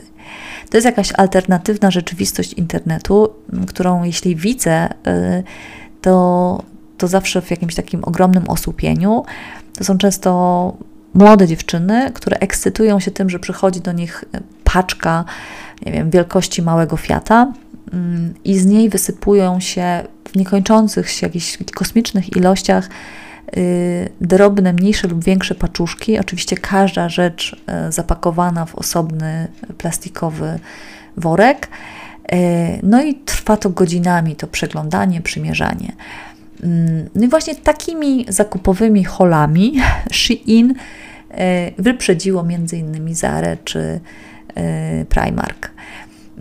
To 0.70 0.78
jest 0.78 0.86
jakaś 0.86 1.14
alternatywna 1.18 1.92
rzeczywistość 1.92 2.54
internetu, 2.54 3.30
którą 3.68 4.04
jeśli 4.04 4.36
widzę, 4.36 4.90
y, 4.90 5.44
to, 6.02 6.64
to 6.98 7.08
zawsze 7.08 7.42
w 7.42 7.52
jakimś 7.52 7.76
takim 7.76 8.04
ogromnym 8.04 8.50
osłupieniu. 8.50 9.24
To 9.78 9.84
są 9.84 9.98
często 9.98 10.74
młode 11.14 11.48
dziewczyny, 11.48 12.12
które 12.14 12.38
ekscytują 12.38 13.00
się 13.00 13.12
tym, 13.12 13.30
że 13.30 13.40
przychodzi 13.40 13.82
do 13.82 13.92
nich 13.92 14.26
paczka, 14.64 15.26
nie 15.86 15.92
wiem, 15.92 16.10
wielkości 16.10 16.62
małego 16.62 16.98
Fiata 16.98 17.54
mm, 17.94 18.34
i 18.44 18.58
z 18.58 18.66
niej 18.66 18.90
wysypują 18.90 19.60
się 19.60 20.04
w 20.32 20.36
niekończących 20.36 21.10
się 21.10 21.28
jakichś 21.28 21.58
kosmicznych 21.74 22.36
ilościach 22.38 22.90
y, 23.58 24.10
drobne, 24.22 24.74
mniejsze 24.74 25.08
lub 25.08 25.24
większe 25.24 25.56
paczuszki. 25.56 26.20
Oczywiście 26.20 26.58
każda 26.58 27.10
rzecz 27.10 27.56
y, 27.88 27.92
zapakowana 27.92 28.66
w 28.66 28.76
osobny 28.76 29.48
plastikowy 29.78 30.60
worek. 31.18 31.68
No 32.84 33.04
i 33.04 33.16
trwa 33.16 33.58
to 33.58 33.70
godzinami, 33.70 34.36
to 34.36 34.48
przeglądanie, 34.48 35.22
przymierzanie. 35.22 35.92
Mm, 36.64 37.10
no 37.16 37.26
i 37.26 37.28
właśnie 37.28 37.56
takimi 37.56 38.26
zakupowymi 38.30 39.04
holami 39.04 39.82
Shein 40.12 40.74
wyprzedziło 41.78 42.42
m.in. 42.42 43.16
Zara 43.16 43.58
czy 43.64 44.00
Primark. 45.10 45.72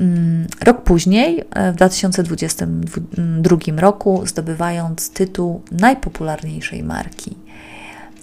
Mm, 0.01 0.47
rok 0.61 0.83
później, 0.83 1.45
e, 1.51 1.73
w 1.73 1.77
2022 1.77 3.57
roku, 3.77 4.23
zdobywając 4.27 5.11
tytuł 5.11 5.63
najpopularniejszej 5.73 6.83
marki. 6.83 7.37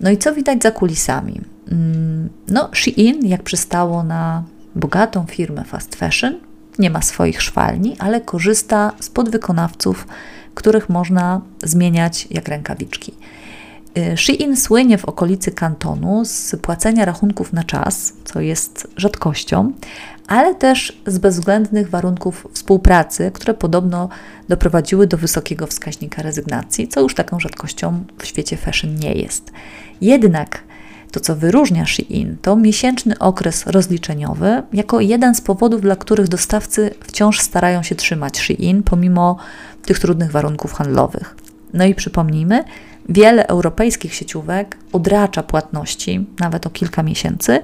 No 0.01 0.09
i 0.09 0.17
co 0.17 0.33
widać 0.33 0.63
za 0.63 0.71
kulisami? 0.71 1.41
Mm, 1.71 2.29
no, 2.47 2.69
Shein, 2.73 3.25
jak 3.25 3.43
przystało 3.43 4.03
na 4.03 4.43
bogatą 4.75 5.25
firmę 5.25 5.63
fast 5.63 5.95
fashion, 5.95 6.39
nie 6.79 6.89
ma 6.89 7.01
swoich 7.01 7.41
szwalni, 7.41 7.95
ale 7.99 8.21
korzysta 8.21 8.91
z 8.99 9.09
podwykonawców, 9.09 10.07
których 10.55 10.89
można 10.89 11.41
zmieniać 11.63 12.27
jak 12.31 12.47
rękawiczki. 12.47 13.13
E, 13.95 14.17
Shein 14.17 14.57
słynie 14.57 14.97
w 14.97 15.05
okolicy 15.05 15.51
kantonu 15.51 16.25
z 16.25 16.55
płacenia 16.61 17.05
rachunków 17.05 17.53
na 17.53 17.63
czas, 17.63 18.13
co 18.25 18.41
jest 18.41 18.87
rzadkością, 18.97 19.71
ale 20.27 20.55
też 20.55 21.01
z 21.05 21.17
bezwzględnych 21.17 21.89
warunków 21.89 22.47
współpracy, 22.53 23.31
które 23.33 23.53
podobno 23.53 24.09
doprowadziły 24.49 25.07
do 25.07 25.17
wysokiego 25.17 25.67
wskaźnika 25.67 26.21
rezygnacji, 26.21 26.87
co 26.87 27.01
już 27.01 27.15
taką 27.15 27.39
rzadkością 27.39 28.03
w 28.17 28.25
świecie 28.25 28.57
fashion 28.57 28.95
nie 28.95 29.13
jest. 29.13 29.51
Jednak 30.01 30.63
To, 31.11 31.19
co 31.19 31.35
wyróżnia 31.35 31.85
Shein, 31.85 32.37
to 32.41 32.55
miesięczny 32.55 33.19
okres 33.19 33.67
rozliczeniowy, 33.67 34.63
jako 34.73 34.99
jeden 34.99 35.35
z 35.35 35.41
powodów, 35.41 35.81
dla 35.81 35.95
których 35.95 36.27
dostawcy 36.27 36.89
wciąż 37.03 37.41
starają 37.41 37.83
się 37.83 37.95
trzymać 37.95 38.39
Shein, 38.39 38.83
pomimo 38.83 39.37
tych 39.85 39.99
trudnych 39.99 40.31
warunków 40.31 40.73
handlowych. 40.73 41.35
No 41.73 41.85
i 41.85 41.95
przypomnijmy, 41.95 42.63
wiele 43.09 43.47
europejskich 43.47 44.13
sieciówek 44.13 44.77
odracza 44.93 45.43
płatności, 45.43 46.25
nawet 46.39 46.67
o 46.67 46.69
kilka 46.69 47.03
miesięcy. 47.03 47.61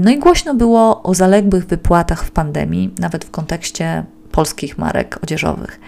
No 0.00 0.10
i 0.10 0.18
głośno 0.18 0.54
było 0.54 1.02
o 1.02 1.14
zaległych 1.14 1.66
wypłatach 1.66 2.24
w 2.24 2.30
pandemii, 2.30 2.94
nawet 2.98 3.24
w 3.24 3.30
kontekście 3.30 4.04
polskich 4.32 4.78
marek 4.78 5.18
odzieżowych. 5.22 5.80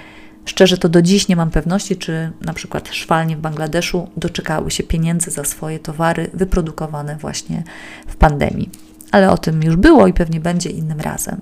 Szczerze 0.46 0.78
to 0.78 0.88
do 0.88 1.02
dziś 1.02 1.28
nie 1.28 1.36
mam 1.36 1.50
pewności, 1.50 1.96
czy 1.96 2.32
na 2.40 2.52
przykład 2.52 2.88
szwalnie 2.92 3.36
w 3.36 3.40
Bangladeszu 3.40 4.08
doczekały 4.16 4.70
się 4.70 4.82
pieniędzy 4.82 5.30
za 5.30 5.44
swoje 5.44 5.78
towary 5.78 6.30
wyprodukowane 6.34 7.16
właśnie 7.16 7.62
w 8.06 8.16
pandemii. 8.16 8.70
Ale 9.12 9.30
o 9.30 9.38
tym 9.38 9.62
już 9.62 9.76
było 9.76 10.06
i 10.06 10.12
pewnie 10.12 10.40
będzie 10.40 10.70
innym 10.70 11.00
razem. 11.00 11.40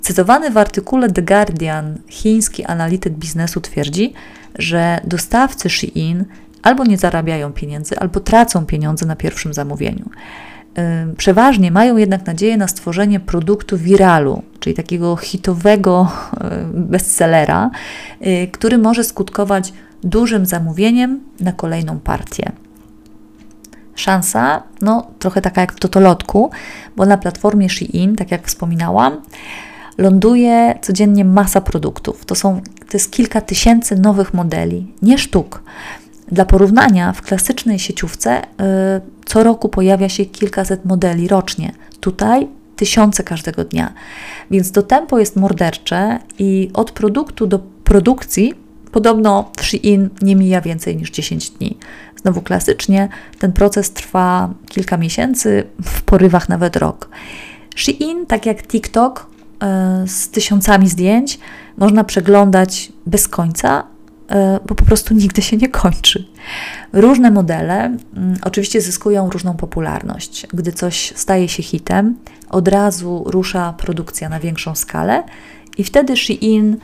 Cytowany 0.00 0.50
w 0.50 0.58
artykule 0.58 1.10
The 1.10 1.22
Guardian 1.22 1.98
chiński 2.08 2.64
analityk 2.64 3.12
biznesu 3.12 3.60
twierdzi, 3.60 4.12
że 4.58 5.00
dostawcy 5.04 5.70
Shein 5.70 6.24
albo 6.62 6.84
nie 6.84 6.98
zarabiają 6.98 7.52
pieniędzy, 7.52 7.98
albo 7.98 8.20
tracą 8.20 8.66
pieniądze 8.66 9.06
na 9.06 9.16
pierwszym 9.16 9.54
zamówieniu. 9.54 10.10
Przeważnie 11.16 11.70
mają 11.70 11.96
jednak 11.96 12.26
nadzieję 12.26 12.56
na 12.56 12.68
stworzenie 12.68 13.20
produktu 13.20 13.78
viralu, 13.78 14.42
czyli 14.60 14.76
takiego 14.76 15.16
hitowego 15.16 16.12
bestsellera, 16.92 17.70
y, 18.26 18.48
który 18.52 18.78
może 18.78 19.04
skutkować 19.04 19.72
dużym 20.04 20.46
zamówieniem 20.46 21.20
na 21.40 21.52
kolejną 21.52 22.00
partię. 22.00 22.52
Szansa, 23.94 24.62
no 24.80 25.06
trochę 25.18 25.40
taka 25.40 25.60
jak 25.60 25.72
w 25.72 25.80
totolotku, 25.80 26.50
bo 26.96 27.06
na 27.06 27.18
platformie 27.18 27.68
Shein, 27.68 28.16
tak 28.16 28.30
jak 28.30 28.46
wspominałam, 28.46 29.20
ląduje 29.98 30.78
codziennie 30.82 31.24
masa 31.24 31.60
produktów. 31.60 32.24
To, 32.24 32.34
są, 32.34 32.60
to 32.60 32.92
jest 32.92 33.12
kilka 33.12 33.40
tysięcy 33.40 33.96
nowych 33.96 34.34
modeli, 34.34 34.92
nie 35.02 35.18
sztuk. 35.18 35.62
Dla 36.28 36.44
porównania, 36.44 37.12
w 37.12 37.22
klasycznej 37.22 37.78
sieciówce 37.78 38.42
y, 38.42 38.44
co 39.32 39.42
roku 39.42 39.68
pojawia 39.68 40.08
się 40.08 40.26
kilkaset 40.26 40.84
modeli 40.84 41.28
rocznie. 41.28 41.72
Tutaj 42.00 42.48
tysiące 42.76 43.22
każdego 43.22 43.64
dnia. 43.64 43.92
Więc 44.50 44.72
to 44.72 44.82
tempo 44.82 45.18
jest 45.18 45.36
mordercze 45.36 46.18
i 46.38 46.70
od 46.74 46.90
produktu 46.90 47.46
do 47.46 47.58
produkcji 47.84 48.54
podobno 48.90 49.50
w 49.56 49.64
Shein 49.64 50.08
nie 50.22 50.36
mija 50.36 50.60
więcej 50.60 50.96
niż 50.96 51.10
10 51.10 51.50
dni. 51.50 51.78
Znowu 52.22 52.42
klasycznie 52.42 53.08
ten 53.38 53.52
proces 53.52 53.90
trwa 53.90 54.54
kilka 54.68 54.96
miesięcy, 54.96 55.64
w 55.82 56.02
porywach 56.02 56.48
nawet 56.48 56.76
rok. 56.76 57.08
Shein, 57.76 58.26
tak 58.26 58.46
jak 58.46 58.66
TikTok, 58.66 59.26
y, 60.04 60.08
z 60.08 60.28
tysiącami 60.28 60.88
zdjęć, 60.88 61.38
można 61.76 62.04
przeglądać 62.04 62.92
bez 63.06 63.28
końca, 63.28 63.84
E, 63.91 63.91
bo 64.68 64.74
po 64.74 64.84
prostu 64.84 65.14
nigdy 65.14 65.42
się 65.42 65.56
nie 65.56 65.68
kończy. 65.68 66.24
Różne 66.92 67.30
modele 67.30 67.74
mm, 67.74 67.98
oczywiście 68.44 68.80
zyskują 68.80 69.30
różną 69.30 69.54
popularność. 69.56 70.46
Gdy 70.54 70.72
coś 70.72 71.12
staje 71.16 71.48
się 71.48 71.62
hitem, 71.62 72.16
od 72.50 72.68
razu 72.68 73.24
rusza 73.26 73.72
produkcja 73.72 74.28
na 74.28 74.40
większą 74.40 74.74
skalę 74.74 75.22
i 75.78 75.84
wtedy 75.84 76.16
Shein 76.16 76.76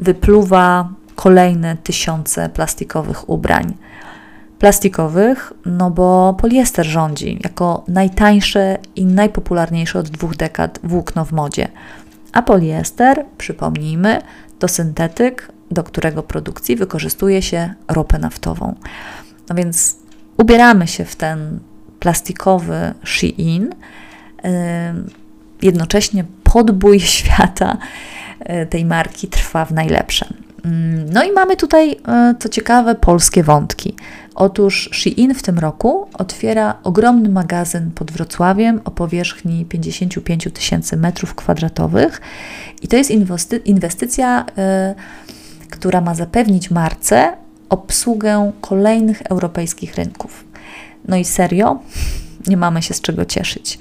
wypluwa 0.00 0.88
kolejne 1.14 1.76
tysiące 1.76 2.48
plastikowych 2.48 3.28
ubrań. 3.28 3.74
Plastikowych, 4.58 5.52
no 5.66 5.90
bo 5.90 6.34
poliester 6.40 6.86
rządzi 6.86 7.38
jako 7.44 7.84
najtańsze 7.88 8.78
i 8.96 9.06
najpopularniejsze 9.06 9.98
od 9.98 10.08
dwóch 10.08 10.36
dekad 10.36 10.78
włókno 10.84 11.24
w 11.24 11.32
modzie. 11.32 11.68
A 12.32 12.42
poliester, 12.42 13.24
przypomnijmy, 13.38 14.20
to 14.58 14.68
syntetyk 14.68 15.48
do 15.70 15.82
którego 15.82 16.22
produkcji 16.22 16.76
wykorzystuje 16.76 17.42
się 17.42 17.74
ropę 17.88 18.18
naftową. 18.18 18.74
No 19.48 19.54
więc 19.56 19.96
ubieramy 20.36 20.86
się 20.86 21.04
w 21.04 21.16
ten 21.16 21.58
plastikowy 22.00 22.94
Shein, 23.04 23.74
jednocześnie 25.62 26.24
podbój 26.42 27.00
świata 27.16 27.76
y, 28.40 28.66
tej 28.66 28.84
marki 28.84 29.28
trwa 29.28 29.64
w 29.64 29.72
najlepsze. 29.72 30.26
Mm, 30.64 31.10
no 31.12 31.24
i 31.24 31.32
mamy 31.32 31.56
tutaj, 31.56 31.90
y, 31.90 31.96
co 32.38 32.48
ciekawe, 32.48 32.94
polskie 32.94 33.42
wątki. 33.42 33.94
Otóż 34.34 34.90
Shein 34.92 35.34
w 35.34 35.42
tym 35.42 35.58
roku 35.58 36.08
otwiera 36.14 36.74
ogromny 36.84 37.28
magazyn 37.28 37.90
pod 37.90 38.10
Wrocławiem 38.10 38.80
o 38.84 38.90
powierzchni 38.90 39.64
55 39.64 40.48
tysięcy 40.54 40.96
metrów 40.96 41.34
kwadratowych 41.34 42.20
i 42.82 42.88
to 42.88 42.96
jest 42.96 43.10
inwestycja 43.64 44.46
y, 44.92 45.34
która 45.70 46.00
ma 46.00 46.14
zapewnić 46.14 46.70
marce 46.70 47.36
obsługę 47.68 48.52
kolejnych 48.60 49.22
europejskich 49.22 49.94
rynków. 49.94 50.44
No 51.08 51.16
i 51.16 51.24
serio, 51.24 51.78
nie 52.46 52.56
mamy 52.56 52.82
się 52.82 52.94
z 52.94 53.00
czego 53.00 53.24
cieszyć. 53.24 53.78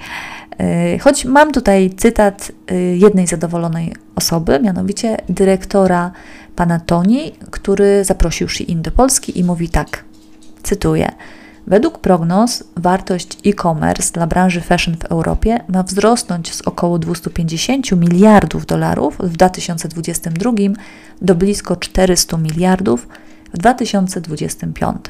Y, 0.95 0.99
choć 0.99 1.25
mam 1.25 1.51
tutaj 1.51 1.89
cytat 1.97 2.51
y, 2.71 2.97
jednej 2.97 3.27
zadowolonej 3.27 3.93
osoby, 4.15 4.59
mianowicie 4.59 5.17
dyrektora 5.29 6.11
pana 6.55 6.79
Toni, 6.79 7.31
który 7.51 8.03
zaprosił 8.03 8.49
Shein 8.49 8.81
do 8.81 8.91
Polski 8.91 9.39
i 9.39 9.43
mówi 9.43 9.69
tak, 9.69 10.03
cytuję– 10.63 11.11
Według 11.67 11.99
prognoz 11.99 12.63
wartość 12.75 13.37
e-commerce 13.45 14.13
dla 14.13 14.27
branży 14.27 14.61
fashion 14.61 14.97
w 14.97 15.05
Europie 15.05 15.59
ma 15.67 15.83
wzrosnąć 15.83 16.53
z 16.53 16.61
około 16.61 16.99
250 16.99 17.91
miliardów 17.91 18.65
dolarów 18.65 19.17
w 19.19 19.29
2022 19.29 20.51
do 21.21 21.35
blisko 21.35 21.75
400 21.75 22.37
miliardów 22.37 23.07
w 23.53 23.57
2025. 23.57 25.05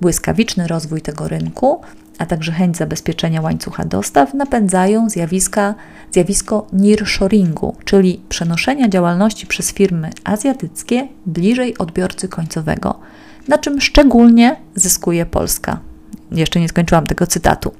Błyskawiczny 0.00 0.66
rozwój 0.66 1.02
tego 1.02 1.28
rynku, 1.28 1.80
a 2.18 2.26
także 2.26 2.52
chęć 2.52 2.76
zabezpieczenia 2.76 3.40
łańcucha 3.40 3.84
dostaw 3.84 4.34
napędzają 4.34 5.08
zjawiska, 5.08 5.74
zjawisko 6.12 6.66
nearshoringu, 6.72 7.76
czyli 7.84 8.20
przenoszenia 8.28 8.88
działalności 8.88 9.46
przez 9.46 9.72
firmy 9.72 10.10
azjatyckie 10.24 11.08
bliżej 11.26 11.78
odbiorcy 11.78 12.28
końcowego– 12.28 12.94
na 13.50 13.58
czym 13.58 13.80
szczególnie 13.80 14.56
zyskuje 14.74 15.26
Polska. 15.26 15.80
Jeszcze 16.32 16.60
nie 16.60 16.68
skończyłam 16.68 17.06
tego 17.06 17.26
cytatu. 17.26 17.72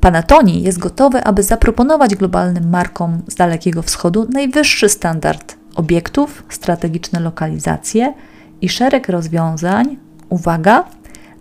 Panatoni 0.00 0.62
jest 0.62 0.78
gotowy, 0.78 1.24
aby 1.24 1.42
zaproponować 1.42 2.14
globalnym 2.14 2.70
markom 2.70 3.22
z 3.28 3.34
Dalekiego 3.34 3.82
Wschodu 3.82 4.26
najwyższy 4.32 4.88
standard 4.88 5.56
obiektów, 5.74 6.42
strategiczne 6.48 7.20
lokalizacje 7.20 8.14
i 8.60 8.68
szereg 8.68 9.08
rozwiązań, 9.08 9.96
uwaga, 10.28 10.84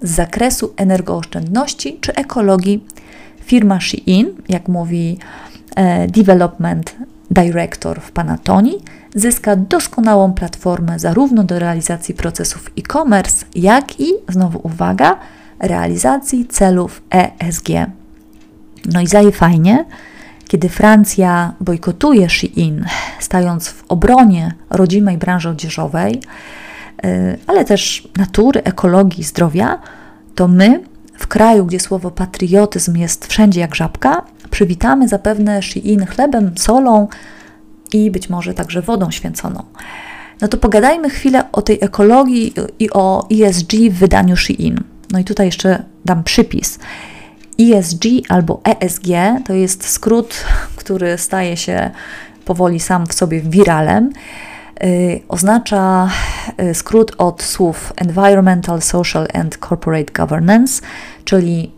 z 0.01 0.11
zakresu 0.11 0.73
energooszczędności 0.77 1.97
czy 2.01 2.15
ekologii. 2.15 2.85
Firma 3.41 3.79
Shein, 3.79 4.27
jak 4.49 4.67
mówi 4.67 5.17
e, 5.75 6.07
Development 6.07 6.95
Director 7.31 8.01
w 8.01 8.11
Panatoni, 8.11 8.77
zyska 9.15 9.55
doskonałą 9.55 10.33
platformę 10.33 10.99
zarówno 10.99 11.43
do 11.43 11.59
realizacji 11.59 12.13
procesów 12.13 12.71
e-commerce, 12.77 13.45
jak 13.55 13.99
i, 13.99 14.13
znowu 14.29 14.59
uwaga, 14.63 15.19
realizacji 15.59 16.47
celów 16.47 17.01
ESG. 17.09 17.69
No 18.85 19.01
i 19.01 19.07
zaje 19.07 19.31
fajnie, 19.31 19.85
kiedy 20.47 20.69
Francja 20.69 21.53
bojkotuje 21.61 22.29
Shein, 22.29 22.85
stając 23.19 23.67
w 23.69 23.83
obronie 23.87 24.53
rodzimej 24.69 25.17
branży 25.17 25.49
odzieżowej, 25.49 26.21
y, 27.05 27.37
ale 27.47 27.65
też 27.65 28.07
natury, 28.17 28.63
ekologii, 28.63 29.23
zdrowia, 29.23 29.79
to 30.35 30.47
my 30.47 30.83
w 31.17 31.27
kraju, 31.27 31.65
gdzie 31.65 31.79
słowo 31.79 32.11
patriotyzm 32.11 32.95
jest 32.95 33.25
wszędzie 33.25 33.61
jak 33.61 33.75
żabka, 33.75 34.21
przywitamy 34.51 35.07
zapewne 35.07 35.61
Shein 35.61 36.05
chlebem, 36.05 36.51
solą, 36.57 37.07
i 37.95 38.11
być 38.11 38.29
może 38.29 38.53
także 38.53 38.81
wodą 38.81 39.11
święconą. 39.11 39.63
No 40.41 40.47
to 40.47 40.57
pogadajmy 40.57 41.09
chwilę 41.09 41.43
o 41.51 41.61
tej 41.61 41.77
ekologii 41.81 42.53
i 42.79 42.89
o 42.91 43.27
ESG 43.31 43.71
w 43.73 43.93
wydaniu 43.93 44.37
Shein. 44.37 44.83
No 45.11 45.19
i 45.19 45.23
tutaj 45.23 45.45
jeszcze 45.45 45.83
dam 46.05 46.23
przypis. 46.23 46.79
ESG 47.59 48.03
albo 48.29 48.61
ESG 48.63 49.07
to 49.45 49.53
jest 49.53 49.87
skrót, 49.89 50.45
który 50.81 51.17
staje 51.17 51.57
się 51.57 51.91
powoli 52.45 52.79
sam 52.79 53.07
w 53.07 53.13
sobie 53.13 53.41
wiralem. 53.41 54.09
Yy, 54.81 55.21
oznacza 55.27 56.09
yy, 56.57 56.73
skrót 56.73 57.11
od 57.17 57.43
słów 57.43 57.93
Environmental, 57.95 58.81
Social 58.81 59.27
and 59.33 59.57
Corporate 59.57 60.13
Governance, 60.13 60.81
czyli 61.25 61.71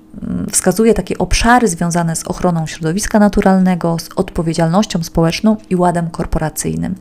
wskazuje 0.52 0.94
takie 0.94 1.18
obszary 1.18 1.68
związane 1.68 2.16
z 2.16 2.24
ochroną 2.24 2.68
środowiska 2.68 3.20
naturalnego, 3.20 4.00
z 4.00 4.10
odpowiedzialnością 4.16 5.04
społeczną 5.04 5.58
i 5.70 5.76
ładem 5.76 6.10
korporacyjnym. 6.10 6.96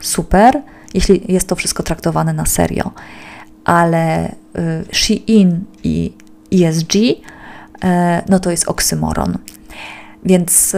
Super, 0.00 0.62
jeśli 0.94 1.32
jest 1.32 1.48
to 1.48 1.56
wszystko 1.56 1.82
traktowane 1.82 2.32
na 2.32 2.46
serio, 2.46 2.90
ale 3.64 4.28
y, 4.28 4.34
Shein 4.92 5.64
i 5.84 6.12
ESG 6.52 6.92
no 8.28 8.40
to 8.40 8.50
jest 8.50 8.68
oksymoron. 8.68 9.38
Więc 10.24 10.76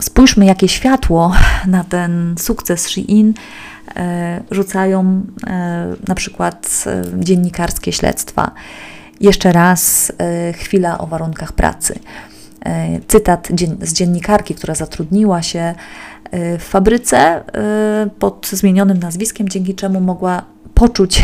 spójrzmy, 0.00 0.44
jakie 0.44 0.68
światło 0.68 1.32
na 1.66 1.84
ten 1.84 2.34
sukces 2.38 2.88
Shein 2.88 3.34
rzucają 4.50 5.22
na 6.08 6.14
przykład 6.14 6.84
dziennikarskie 7.18 7.92
śledztwa. 7.92 8.50
Jeszcze 9.20 9.52
raz 9.52 10.12
chwila 10.54 10.98
o 10.98 11.06
warunkach 11.06 11.52
pracy. 11.52 11.98
Cytat 13.08 13.48
z 13.80 13.92
dziennikarki, 13.92 14.54
która 14.54 14.74
zatrudniła 14.74 15.42
się 15.42 15.74
w 16.58 16.62
fabryce 16.62 17.44
pod 18.18 18.48
zmienionym 18.52 18.98
nazwiskiem, 18.98 19.48
dzięki 19.48 19.74
czemu 19.74 20.00
mogła 20.00 20.42
poczuć 20.74 21.22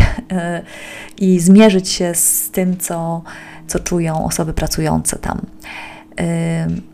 i 1.17 1.39
zmierzyć 1.39 1.89
się 1.89 2.15
z 2.15 2.49
tym, 2.51 2.77
co, 2.77 3.21
co 3.67 3.79
czują 3.79 4.25
osoby 4.25 4.53
pracujące 4.53 5.19
tam. 5.19 5.41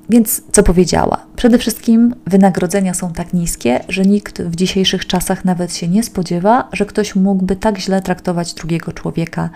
Więc 0.09 0.41
co 0.51 0.63
powiedziała? 0.63 1.25
Przede 1.35 1.57
wszystkim 1.57 2.15
wynagrodzenia 2.27 2.93
są 2.93 3.13
tak 3.13 3.33
niskie, 3.33 3.79
że 3.89 4.01
nikt 4.01 4.41
w 4.41 4.55
dzisiejszych 4.55 5.07
czasach 5.07 5.45
nawet 5.45 5.75
się 5.75 5.87
nie 5.87 6.03
spodziewa, 6.03 6.69
że 6.73 6.85
ktoś 6.85 7.15
mógłby 7.15 7.55
tak 7.55 7.77
źle 7.77 8.01
traktować 8.01 8.53
drugiego 8.53 8.91
człowieka. 8.91 9.49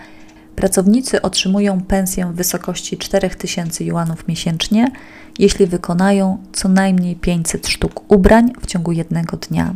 Pracownicy 0.58 1.22
otrzymują 1.22 1.80
pensję 1.80 2.26
w 2.26 2.34
wysokości 2.34 2.96
4000 2.96 3.84
juanów 3.84 4.28
miesięcznie, 4.28 4.90
jeśli 5.38 5.66
wykonają 5.66 6.38
co 6.52 6.68
najmniej 6.68 7.16
500 7.16 7.68
sztuk 7.68 8.12
ubrań 8.12 8.52
w 8.60 8.66
ciągu 8.66 8.92
jednego 8.92 9.36
dnia. 9.36 9.74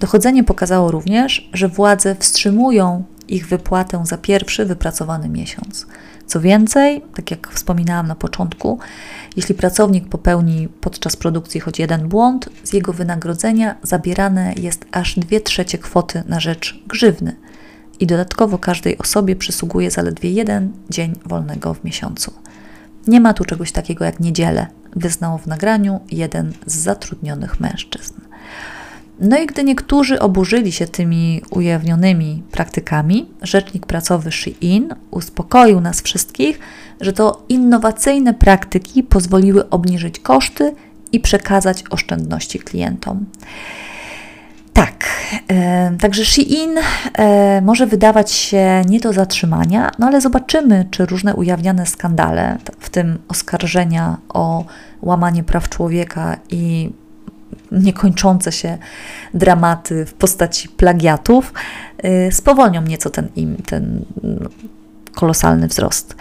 Dochodzenie 0.00 0.44
pokazało 0.44 0.90
również, 0.90 1.50
że 1.52 1.68
władze 1.68 2.16
wstrzymują 2.18 3.04
ich 3.28 3.48
wypłatę 3.48 4.02
za 4.06 4.18
pierwszy 4.18 4.64
wypracowany 4.64 5.28
miesiąc. 5.28 5.86
Co 6.26 6.40
więcej, 6.40 7.02
tak 7.14 7.30
jak 7.30 7.48
wspominałam 7.48 8.06
na 8.06 8.14
początku, 8.14 8.78
jeśli 9.36 9.54
pracownik 9.54 10.08
popełni 10.08 10.68
podczas 10.80 11.16
produkcji 11.16 11.60
choć 11.60 11.78
jeden 11.78 12.08
błąd, 12.08 12.48
z 12.64 12.72
jego 12.72 12.92
wynagrodzenia 12.92 13.74
zabierane 13.82 14.54
jest 14.56 14.86
aż 14.92 15.18
2 15.18 15.40
trzecie 15.40 15.78
kwoty 15.78 16.22
na 16.26 16.40
rzecz 16.40 16.82
grzywny 16.86 17.36
i 18.02 18.06
dodatkowo 18.06 18.58
każdej 18.58 18.98
osobie 18.98 19.36
przysługuje 19.36 19.90
zaledwie 19.90 20.30
jeden 20.30 20.72
dzień 20.90 21.14
wolnego 21.26 21.74
w 21.74 21.84
miesiącu. 21.84 22.32
Nie 23.06 23.20
ma 23.20 23.34
tu 23.34 23.44
czegoś 23.44 23.72
takiego 23.72 24.04
jak 24.04 24.20
niedzielę, 24.20 24.66
wyznał 24.96 25.38
w 25.38 25.46
nagraniu 25.46 26.00
jeden 26.10 26.52
z 26.66 26.76
zatrudnionych 26.76 27.60
mężczyzn. 27.60 28.14
No 29.20 29.38
i 29.38 29.46
gdy 29.46 29.64
niektórzy 29.64 30.20
oburzyli 30.20 30.72
się 30.72 30.86
tymi 30.86 31.42
ujawnionymi 31.50 32.42
praktykami, 32.50 33.28
rzecznik 33.42 33.86
pracowy 33.86 34.32
Shein 34.32 34.94
uspokoił 35.10 35.80
nas 35.80 36.00
wszystkich, 36.00 36.58
że 37.00 37.12
to 37.12 37.44
innowacyjne 37.48 38.34
praktyki 38.34 39.02
pozwoliły 39.02 39.70
obniżyć 39.70 40.18
koszty 40.18 40.74
i 41.12 41.20
przekazać 41.20 41.84
oszczędności 41.90 42.58
klientom. 42.58 43.26
Tak, 44.72 45.04
e, 45.48 45.96
także 46.00 46.24
Shein 46.24 46.78
e, 47.18 47.60
może 47.60 47.86
wydawać 47.86 48.32
się 48.32 48.82
nie 48.88 49.00
do 49.00 49.12
zatrzymania, 49.12 49.90
no 49.98 50.06
ale 50.06 50.20
zobaczymy, 50.20 50.86
czy 50.90 51.06
różne 51.06 51.34
ujawniane 51.34 51.86
skandale, 51.86 52.58
w 52.78 52.90
tym 52.90 53.18
oskarżenia 53.28 54.16
o 54.28 54.64
łamanie 55.02 55.44
praw 55.44 55.68
człowieka 55.68 56.36
i 56.50 56.90
niekończące 57.72 58.52
się 58.52 58.78
dramaty 59.34 60.06
w 60.06 60.14
postaci 60.14 60.68
plagiatów 60.68 61.52
y, 62.04 62.32
spowolnią 62.32 62.82
nieco 62.82 63.10
ten, 63.10 63.28
im, 63.36 63.56
ten 63.56 64.04
kolosalny 65.14 65.68
wzrost. 65.68 66.16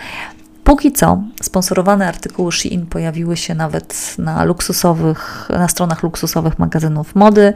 Póki 0.64 0.92
co 0.92 1.24
sponsorowane 1.44 2.08
artykuły 2.08 2.52
Shein 2.52 2.86
pojawiły 2.86 3.38
się 3.38 3.56
nawet 3.56 4.16
na 4.18 4.44
luksusowych, 4.44 5.50
na 5.50 5.68
stronach 5.68 6.04
luksusowych 6.04 6.60
magazynów 6.60 7.16
mody, 7.16 7.54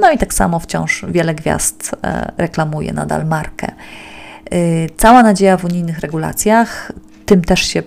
no 0.00 0.12
i 0.12 0.18
tak 0.18 0.34
samo 0.34 0.58
wciąż 0.58 1.04
wiele 1.08 1.34
gwiazd 1.34 1.90
e, 2.04 2.32
reklamuje 2.36 2.92
nadal 2.92 3.26
markę. 3.26 3.72
Y, 4.54 4.90
cała 4.96 5.22
nadzieja 5.22 5.56
w 5.56 5.64
unijnych 5.64 5.98
regulacjach, 5.98 6.92
tym 7.26 7.42
też 7.42 7.60
się 7.60 7.82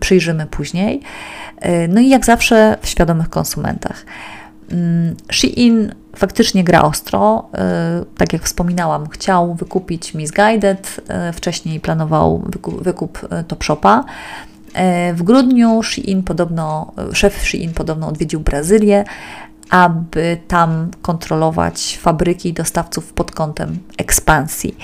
przyjrzymy 0.00 0.46
później. 0.46 1.00
Y, 1.66 1.88
no 1.88 2.00
i 2.00 2.08
jak 2.08 2.24
zawsze 2.24 2.76
w 2.80 2.88
świadomych 2.88 3.28
konsumentach. 3.28 4.06
Mm, 4.70 5.16
Shein 5.32 5.94
faktycznie 6.16 6.64
gra 6.64 6.82
ostro. 6.82 7.50
Tak 8.16 8.32
jak 8.32 8.42
wspominałam, 8.42 9.08
chciał 9.08 9.54
wykupić 9.54 10.14
Misguided, 10.14 11.00
wcześniej 11.32 11.80
planował 11.80 12.44
wykup 12.82 13.28
Topshopa. 13.48 14.04
W 15.14 15.22
grudniu 15.22 15.82
Shein 15.82 16.22
podobno, 16.22 16.92
szef 17.12 17.42
Shein 17.42 17.74
podobno 17.74 18.08
odwiedził 18.08 18.40
Brazylię, 18.40 19.04
aby 19.70 20.38
tam 20.48 20.90
kontrolować 21.02 21.98
fabryki 22.02 22.48
i 22.48 22.52
dostawców 22.52 23.12
pod 23.12 23.30
kątem 23.30 23.78
ekspansji. 23.98 24.76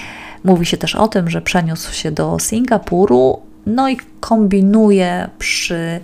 Mówi 0.44 0.66
się 0.66 0.76
też 0.76 0.94
o 0.94 1.08
tym, 1.08 1.30
że 1.30 1.42
przeniósł 1.42 1.92
się 1.92 2.10
do 2.10 2.38
Singapuru, 2.38 3.40
no 3.66 3.88
i 3.88 3.96
kombinuje 4.20 5.30
przy 5.38 6.00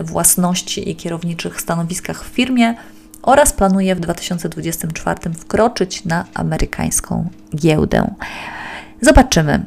własności 0.00 0.90
i 0.90 0.96
kierowniczych 0.96 1.60
stanowiskach 1.60 2.24
w 2.24 2.28
firmie 2.28 2.74
oraz 3.22 3.52
planuje 3.52 3.94
w 3.94 4.00
2024 4.00 5.34
wkroczyć 5.34 6.04
na 6.04 6.24
amerykańską 6.34 7.28
giełdę. 7.56 8.14
Zobaczymy. 9.00 9.62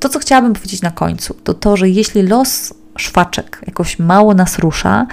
To, 0.00 0.08
co 0.08 0.18
chciałabym 0.18 0.52
powiedzieć 0.52 0.82
na 0.82 0.90
końcu, 0.90 1.34
to 1.34 1.54
to, 1.54 1.76
że 1.76 1.88
jeśli 1.88 2.22
los 2.22 2.74
szwaczek 2.98 3.60
jakoś 3.66 3.98
mało 3.98 4.34
nas 4.34 4.58
rusza, 4.58 5.06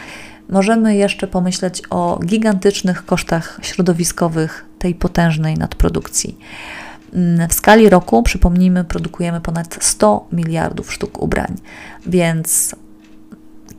możemy 0.54 0.96
jeszcze 0.96 1.28
pomyśleć 1.28 1.82
o 1.90 2.20
gigantycznych 2.26 3.06
kosztach 3.06 3.60
środowiskowych 3.62 4.66
tej 4.80 4.96
potężnej 4.96 5.58
nadprodukcji. 5.58 6.38
Mm, 7.14 7.50
w 7.50 7.54
skali 7.54 7.90
roku, 7.90 8.24
przypomnijmy, 8.24 8.84
produkujemy 8.84 9.42
ponad 9.42 9.78
100 9.82 10.28
miliardów 10.32 10.94
sztuk 10.94 11.22
ubrań, 11.22 11.56
więc 12.06 12.76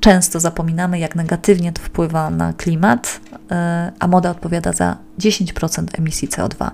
Często 0.01 0.41
zapominamy, 0.41 0.99
jak 0.99 1.15
negatywnie 1.15 1.73
to 1.73 1.83
wpływa 1.83 2.31
na 2.31 2.53
klimat, 2.53 3.21
e, 3.51 3.93
a 3.99 4.07
moda 4.07 4.31
odpowiada 4.31 4.73
za 4.73 4.97
10% 5.19 5.99
emisji 5.99 6.29
CO2. 6.29 6.71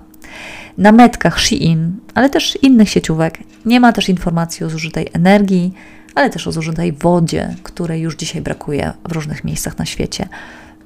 Na 0.77 0.91
metkach 0.91 1.39
Shein, 1.39 1.95
ale 2.13 2.29
też 2.29 2.57
innych 2.61 2.89
sieciówek, 2.89 3.39
nie 3.65 3.79
ma 3.79 3.93
też 3.93 4.09
informacji 4.09 4.65
o 4.65 4.69
zużytej 4.69 5.07
energii, 5.13 5.73
ale 6.15 6.29
też 6.29 6.47
o 6.47 6.51
zużytej 6.51 6.91
wodzie, 6.93 7.55
której 7.63 8.01
już 8.01 8.15
dzisiaj 8.15 8.41
brakuje 8.41 8.93
w 9.09 9.11
różnych 9.11 9.43
miejscach 9.43 9.77
na 9.77 9.85
świecie. 9.85 10.29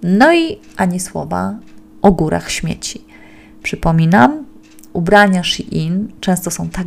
No 0.03 0.33
i 0.33 0.57
ani 0.77 0.99
słowa 0.99 1.55
o 2.01 2.11
górach 2.11 2.51
śmieci. 2.51 3.05
Przypominam, 3.63 4.45
ubrania 4.93 5.43
Shein 5.43 6.07
często 6.19 6.51
są 6.51 6.69
tak 6.69 6.85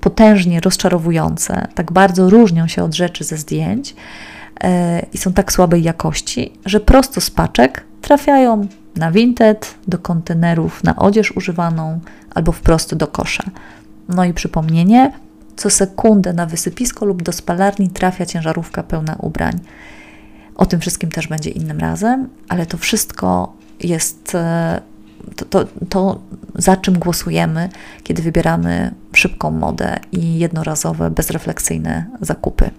potężnie 0.00 0.60
rozczarowujące, 0.60 1.68
tak 1.74 1.92
bardzo 1.92 2.30
różnią 2.30 2.68
się 2.68 2.82
od 2.84 2.94
rzeczy 2.94 3.24
ze 3.24 3.36
zdjęć, 3.36 3.94
E, 4.62 5.06
i 5.12 5.18
są 5.18 5.32
tak 5.32 5.52
słabej 5.52 5.82
jakości, 5.82 6.52
że 6.66 6.80
prosto 6.80 7.20
z 7.20 7.30
paczek 7.30 7.84
trafiają 8.00 8.66
na 8.96 9.12
Vinted, 9.12 9.74
do 9.88 9.98
kontenerów 9.98 10.84
na 10.84 10.96
odzież 10.96 11.36
używaną 11.36 12.00
albo 12.34 12.52
wprost 12.52 12.94
do 12.94 13.06
kosza. 13.06 13.44
No 14.08 14.24
i 14.24 14.34
przypomnienie, 14.34 15.12
co 15.56 15.70
sekundę 15.70 16.32
na 16.32 16.46
wysypisko 16.46 17.06
lub 17.06 17.22
do 17.22 17.32
spalarni 17.32 17.88
trafia 17.90 18.26
ciężarówka 18.26 18.82
pełna 18.82 19.16
ubrań. 19.20 19.60
O 20.54 20.66
tym 20.66 20.80
wszystkim 20.80 21.10
też 21.10 21.28
będzie 21.28 21.50
innym 21.50 21.78
razem, 21.80 22.28
ale 22.48 22.66
to 22.66 22.78
wszystko 22.78 23.52
jest 23.80 24.34
e, 24.34 24.80
to, 25.36 25.44
to, 25.44 25.66
to, 25.88 26.20
za 26.54 26.76
czym 26.76 26.98
głosujemy, 26.98 27.68
kiedy 28.02 28.22
wybieramy 28.22 28.94
szybką 29.12 29.50
modę 29.50 29.96
i 30.12 30.38
jednorazowe, 30.38 31.10
bezrefleksyjne 31.10 32.06
zakupy. 32.20 32.70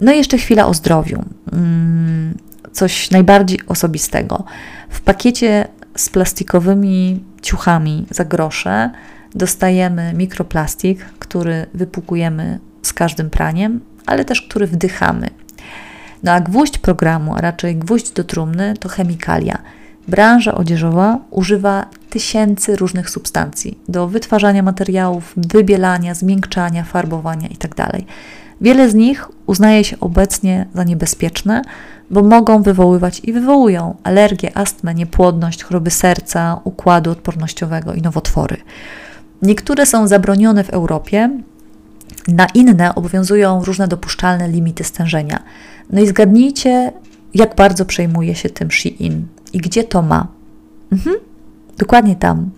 No 0.00 0.12
i 0.12 0.16
jeszcze 0.16 0.38
chwila 0.38 0.66
o 0.66 0.74
zdrowiu. 0.74 1.24
Mm, 1.52 2.34
coś 2.72 3.10
najbardziej 3.10 3.58
osobistego. 3.66 4.44
W 4.90 5.00
pakiecie 5.00 5.68
z 5.96 6.08
plastikowymi 6.08 7.24
ciuchami 7.42 8.06
za 8.10 8.24
grosze 8.24 8.90
dostajemy 9.34 10.12
mikroplastik, 10.14 11.04
który 11.18 11.66
wypłukujemy 11.74 12.58
z 12.82 12.92
każdym 12.92 13.30
praniem, 13.30 13.80
ale 14.06 14.24
też 14.24 14.42
który 14.42 14.66
wdychamy. 14.66 15.30
No 16.22 16.32
a 16.32 16.40
gwóźdź 16.40 16.78
programu, 16.78 17.34
a 17.34 17.40
raczej 17.40 17.76
gwóźdź 17.76 18.10
do 18.10 18.24
trumny 18.24 18.74
to 18.80 18.88
chemikalia. 18.88 19.58
Branża 20.08 20.54
odzieżowa 20.54 21.18
używa 21.30 21.86
tysięcy 22.10 22.76
różnych 22.76 23.10
substancji 23.10 23.78
do 23.88 24.08
wytwarzania 24.08 24.62
materiałów, 24.62 25.32
wybielania, 25.36 26.14
zmiękczania, 26.14 26.84
farbowania 26.84 27.48
itd. 27.48 27.74
Tak 27.74 28.00
Wiele 28.60 28.90
z 28.90 28.94
nich 28.94 29.28
uznaje 29.46 29.84
się 29.84 30.00
obecnie 30.00 30.66
za 30.74 30.84
niebezpieczne, 30.84 31.62
bo 32.10 32.22
mogą 32.22 32.62
wywoływać 32.62 33.20
i 33.24 33.32
wywołują 33.32 33.94
alergię, 34.02 34.58
astmę, 34.58 34.94
niepłodność, 34.94 35.62
choroby 35.62 35.90
serca, 35.90 36.60
układu 36.64 37.10
odpornościowego 37.10 37.94
i 37.94 38.02
nowotwory. 38.02 38.56
Niektóre 39.42 39.86
są 39.86 40.06
zabronione 40.08 40.64
w 40.64 40.70
Europie, 40.70 41.30
Na 42.28 42.46
inne 42.54 42.94
obowiązują 42.94 43.64
różne 43.64 43.88
dopuszczalne 43.88 44.48
limity 44.48 44.84
stężenia. 44.84 45.42
No 45.90 46.00
i 46.00 46.06
zgadnijcie, 46.06 46.92
jak 47.34 47.56
bardzo 47.56 47.84
przejmuje 47.84 48.34
się 48.34 48.50
tym 48.50 48.70
Shein 48.70 49.26
i 49.52 49.58
gdzie 49.58 49.84
to 49.84 50.02
ma. 50.02 50.26
Mhm, 50.92 51.16
dokładnie 51.78 52.16
tam. 52.16 52.50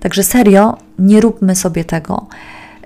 Także 0.00 0.22
serio, 0.22 0.76
nie 0.98 1.20
róbmy 1.20 1.56
sobie 1.56 1.84
tego. 1.84 2.26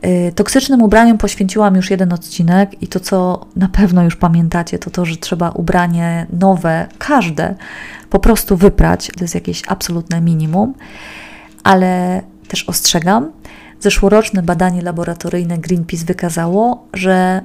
Y, 0.07 0.33
toksycznym 0.35 0.83
ubraniom 0.83 1.19
poświęciłam 1.19 1.77
już 1.77 1.91
jeden 1.91 2.13
odcinek 2.13 2.83
i 2.83 2.87
to, 2.87 3.01
co 3.01 3.47
na 3.57 3.69
pewno 3.69 4.05
już 4.05 4.17
pamiętacie, 4.17 4.79
to 4.79 4.91
to, 4.91 5.05
że 5.05 5.17
trzeba 5.17 5.51
ubranie 5.51 6.27
nowe, 6.41 6.87
każde, 6.99 7.55
po 8.11 8.19
prostu 8.19 8.57
wyprać. 8.57 9.11
To 9.19 9.25
jest 9.25 9.35
jakieś 9.35 9.63
absolutne 9.69 10.21
minimum. 10.21 10.75
Ale 11.65 12.23
też 12.49 12.69
ostrzegam, 12.69 13.33
zeszłoroczne 13.81 14.43
badanie 14.43 14.83
laboratoryjne 14.83 15.59
Greenpeace 15.59 16.05
wykazało, 16.05 16.87
że 16.95 17.41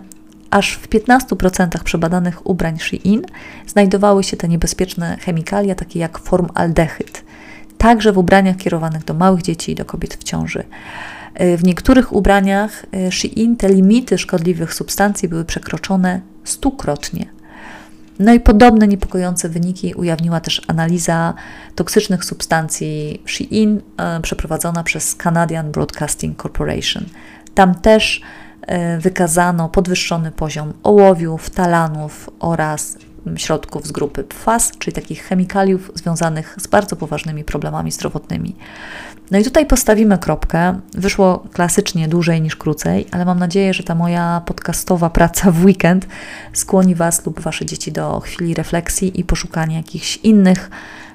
aż 0.50 0.74
w 0.74 0.90
15% 0.90 1.84
przebadanych 1.84 2.48
ubrań 2.48 2.80
Shein 2.80 3.22
znajdowały 3.68 4.24
się 4.24 4.38
te 4.38 4.48
niebezpieczne 4.48 5.18
chemikalia, 5.18 5.76
takie 5.76 6.00
jak 6.00 6.20
formaldehyd. 6.20 7.24
Także 7.78 8.14
w 8.14 8.18
ubraniach 8.18 8.58
kierowanych 8.58 9.04
do 9.04 9.14
małych 9.14 9.42
dzieci 9.42 9.72
i 9.72 9.76
do 9.76 9.86
kobiet 9.86 10.14
w 10.14 10.24
ciąży. 10.24 10.64
W 11.40 11.64
niektórych 11.64 12.14
ubraniach 12.14 12.86
e, 12.92 13.12
Shein 13.12 13.58
te 13.58 13.70
limity 13.70 14.18
szkodliwych 14.18 14.74
substancji 14.74 15.30
były 15.30 15.46
przekroczone 15.46 16.22
stukrotnie. 16.44 17.26
No 18.20 18.34
i 18.34 18.40
podobne 18.40 18.88
niepokojące 18.88 19.50
wyniki 19.50 19.94
ujawniła 19.94 20.40
też 20.40 20.62
analiza 20.68 21.34
toksycznych 21.76 22.26
substancji 22.26 23.22
Shein 23.26 23.82
e, 23.98 24.22
przeprowadzona 24.22 24.84
przez 24.84 25.16
Canadian 25.16 25.72
Broadcasting 25.72 26.42
Corporation. 26.42 27.06
Tam 27.54 27.76
też 27.76 28.22
e, 28.62 28.98
wykazano 28.98 29.70
podwyższony 29.70 30.32
poziom 30.32 30.74
ołowiów, 30.84 31.50
talanów 31.50 32.30
oraz 32.40 32.98
środków 33.36 33.88
z 33.88 33.92
grupy 33.92 34.24
PFAS, 34.24 34.72
czyli 34.80 34.96
takich 34.96 35.24
chemikaliów 35.24 35.92
związanych 35.96 36.56
z 36.60 36.68
bardzo 36.68 36.96
poważnymi 36.96 37.44
problemami 37.44 37.92
zdrowotnymi. 37.92 38.56
No 39.32 39.40
i 39.40 39.44
tutaj 39.44 39.66
postawimy 39.66 40.18
kropkę. 40.18 40.80
Wyszło 40.94 41.44
klasycznie 41.54 42.08
dłużej 42.08 42.42
niż 42.42 42.56
krócej, 42.56 43.08
ale 43.12 43.26
mam 43.26 43.40
nadzieję, 43.40 43.74
że 43.74 43.84
ta 43.84 43.96
moja 43.96 44.42
podcastowa 44.46 45.10
praca 45.10 45.52
w 45.52 45.66
weekend 45.66 46.08
skłoni 46.54 46.96
Was 46.96 47.26
lub 47.26 47.40
Wasze 47.40 47.66
dzieci 47.66 47.92
do 47.92 48.20
chwili 48.20 48.54
refleksji 48.54 49.20
i 49.20 49.24
poszukania 49.24 49.78
jakichś 49.78 50.18
innych 50.18 50.70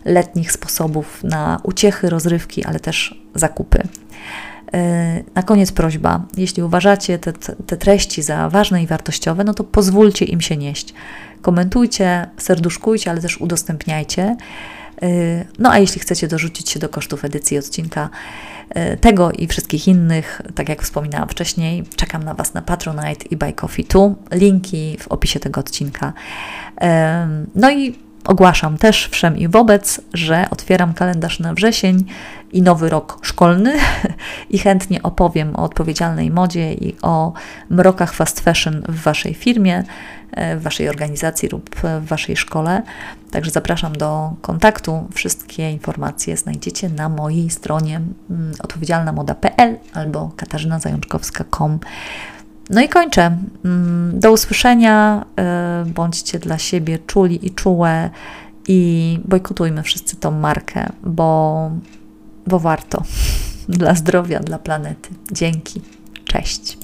letnich 0.05 0.53
sposobów 0.53 1.25
na 1.25 1.61
uciechy, 1.62 2.11
rozrywki, 2.11 2.64
ale 2.64 2.81
też 2.81 3.22
zakupy. 3.35 3.83
E, 4.75 5.22
na 5.35 5.42
koniec 5.42 5.72
prośba, 5.72 6.27
jeśli 6.37 6.62
uważacie 6.62 7.18
te, 7.18 7.33
te 7.66 7.77
treści 7.77 8.22
za 8.22 8.48
ważne 8.48 8.83
i 8.83 8.87
wartościowe, 8.87 9.44
no 9.44 9.55
to 9.55 9.64
pozwólcie 9.64 10.25
im 10.25 10.40
się 10.40 10.57
nieść. 10.57 10.94
Komentujcie, 11.42 12.26
serduszkujcie, 12.37 13.11
ale 13.11 13.20
też 13.20 13.40
udostępniajcie. 13.40 14.37
Y, 15.02 15.46
no 15.59 15.70
a 15.70 15.78
jeśli 15.78 16.00
chcecie 16.00 16.28
dorzucić 16.28 16.70
się 16.70 16.81
do 16.81 16.88
kosztów 16.88 17.24
edycji 17.24 17.59
odcinka 17.59 18.11
y, 18.76 18.96
tego 18.96 19.33
i 19.33 19.46
wszystkich 19.46 19.88
innych, 19.88 20.42
tak 20.55 20.68
jak 20.68 20.83
wspominałam 20.83 21.28
wcześniej, 21.28 21.85
czekam 21.96 22.22
na 22.22 22.35
Was 22.35 22.55
na 22.55 22.62
Patronite 22.62 23.26
i 23.31 23.37
Buy 23.37 23.52
Coffee 23.52 23.85
tu. 23.85 24.14
Linki 24.33 24.96
w 25.00 25.09
opisie 25.09 25.40
tego 25.40 25.61
odcinka. 25.61 26.12
No 27.55 27.70
i 27.70 27.98
ogłaszam 28.24 28.78
też 28.78 29.09
wszem 29.09 29.38
i 29.38 29.48
wobec, 29.48 30.00
że 30.14 30.46
otwieram 30.50 30.94
kalendarz 30.94 31.40
na 31.40 31.55
wrzesień 31.55 32.05
i 32.52 32.62
nowy 32.62 32.88
rok 32.88 33.18
szkolny 33.22 33.74
i 34.50 34.59
chętnie 34.59 35.02
opowiem 35.02 35.57
o 35.57 35.62
odpowiedzialnej 35.62 36.31
modzie 36.31 36.74
i 36.74 36.96
o 37.02 37.33
mrokach 37.70 38.12
fast 38.12 38.40
fashion 38.40 38.83
w 38.88 39.02
Waszej 39.02 39.35
firmie, 39.35 39.85
w 40.57 40.62
Waszej 40.62 40.88
organizacji 40.88 41.49
lub 41.49 41.77
w 41.77 42.07
Waszej 42.07 42.37
szkole. 42.37 42.83
Także 43.31 43.51
zapraszam 43.51 43.92
do 43.92 44.33
kontaktu. 44.40 45.09
Wszystkie 45.14 45.71
informacje 45.71 46.37
znajdziecie 46.37 46.88
na 46.88 47.09
mojej 47.09 47.51
stronie 47.51 48.01
mm, 48.31 48.53
odpowiedzialnamoda.pl 48.62 49.79
albo 49.92 50.31
katarzynazajączkowska.com. 50.37 51.79
No 52.71 52.81
i 52.81 52.88
kończę. 52.88 53.37
Mm, 53.64 54.21
do 54.21 54.33
usłyszenia. 54.33 55.25
E, 55.38 55.85
bądźcie 55.87 56.38
dla 56.38 56.59
siebie 56.59 56.99
czuli 56.99 57.47
i 57.47 57.51
czułe 57.51 58.11
i 58.68 59.21
bojkotujmy 59.25 59.83
wszyscy 59.83 60.16
tą 60.16 60.31
markę, 60.31 60.88
bo 61.03 61.71
bo 62.47 62.59
warto. 62.59 63.03
Dla 63.68 63.95
zdrowia, 63.95 64.40
dla 64.40 64.59
planety. 64.59 65.11
Dzięki. 65.33 65.81
Cześć. 66.25 66.82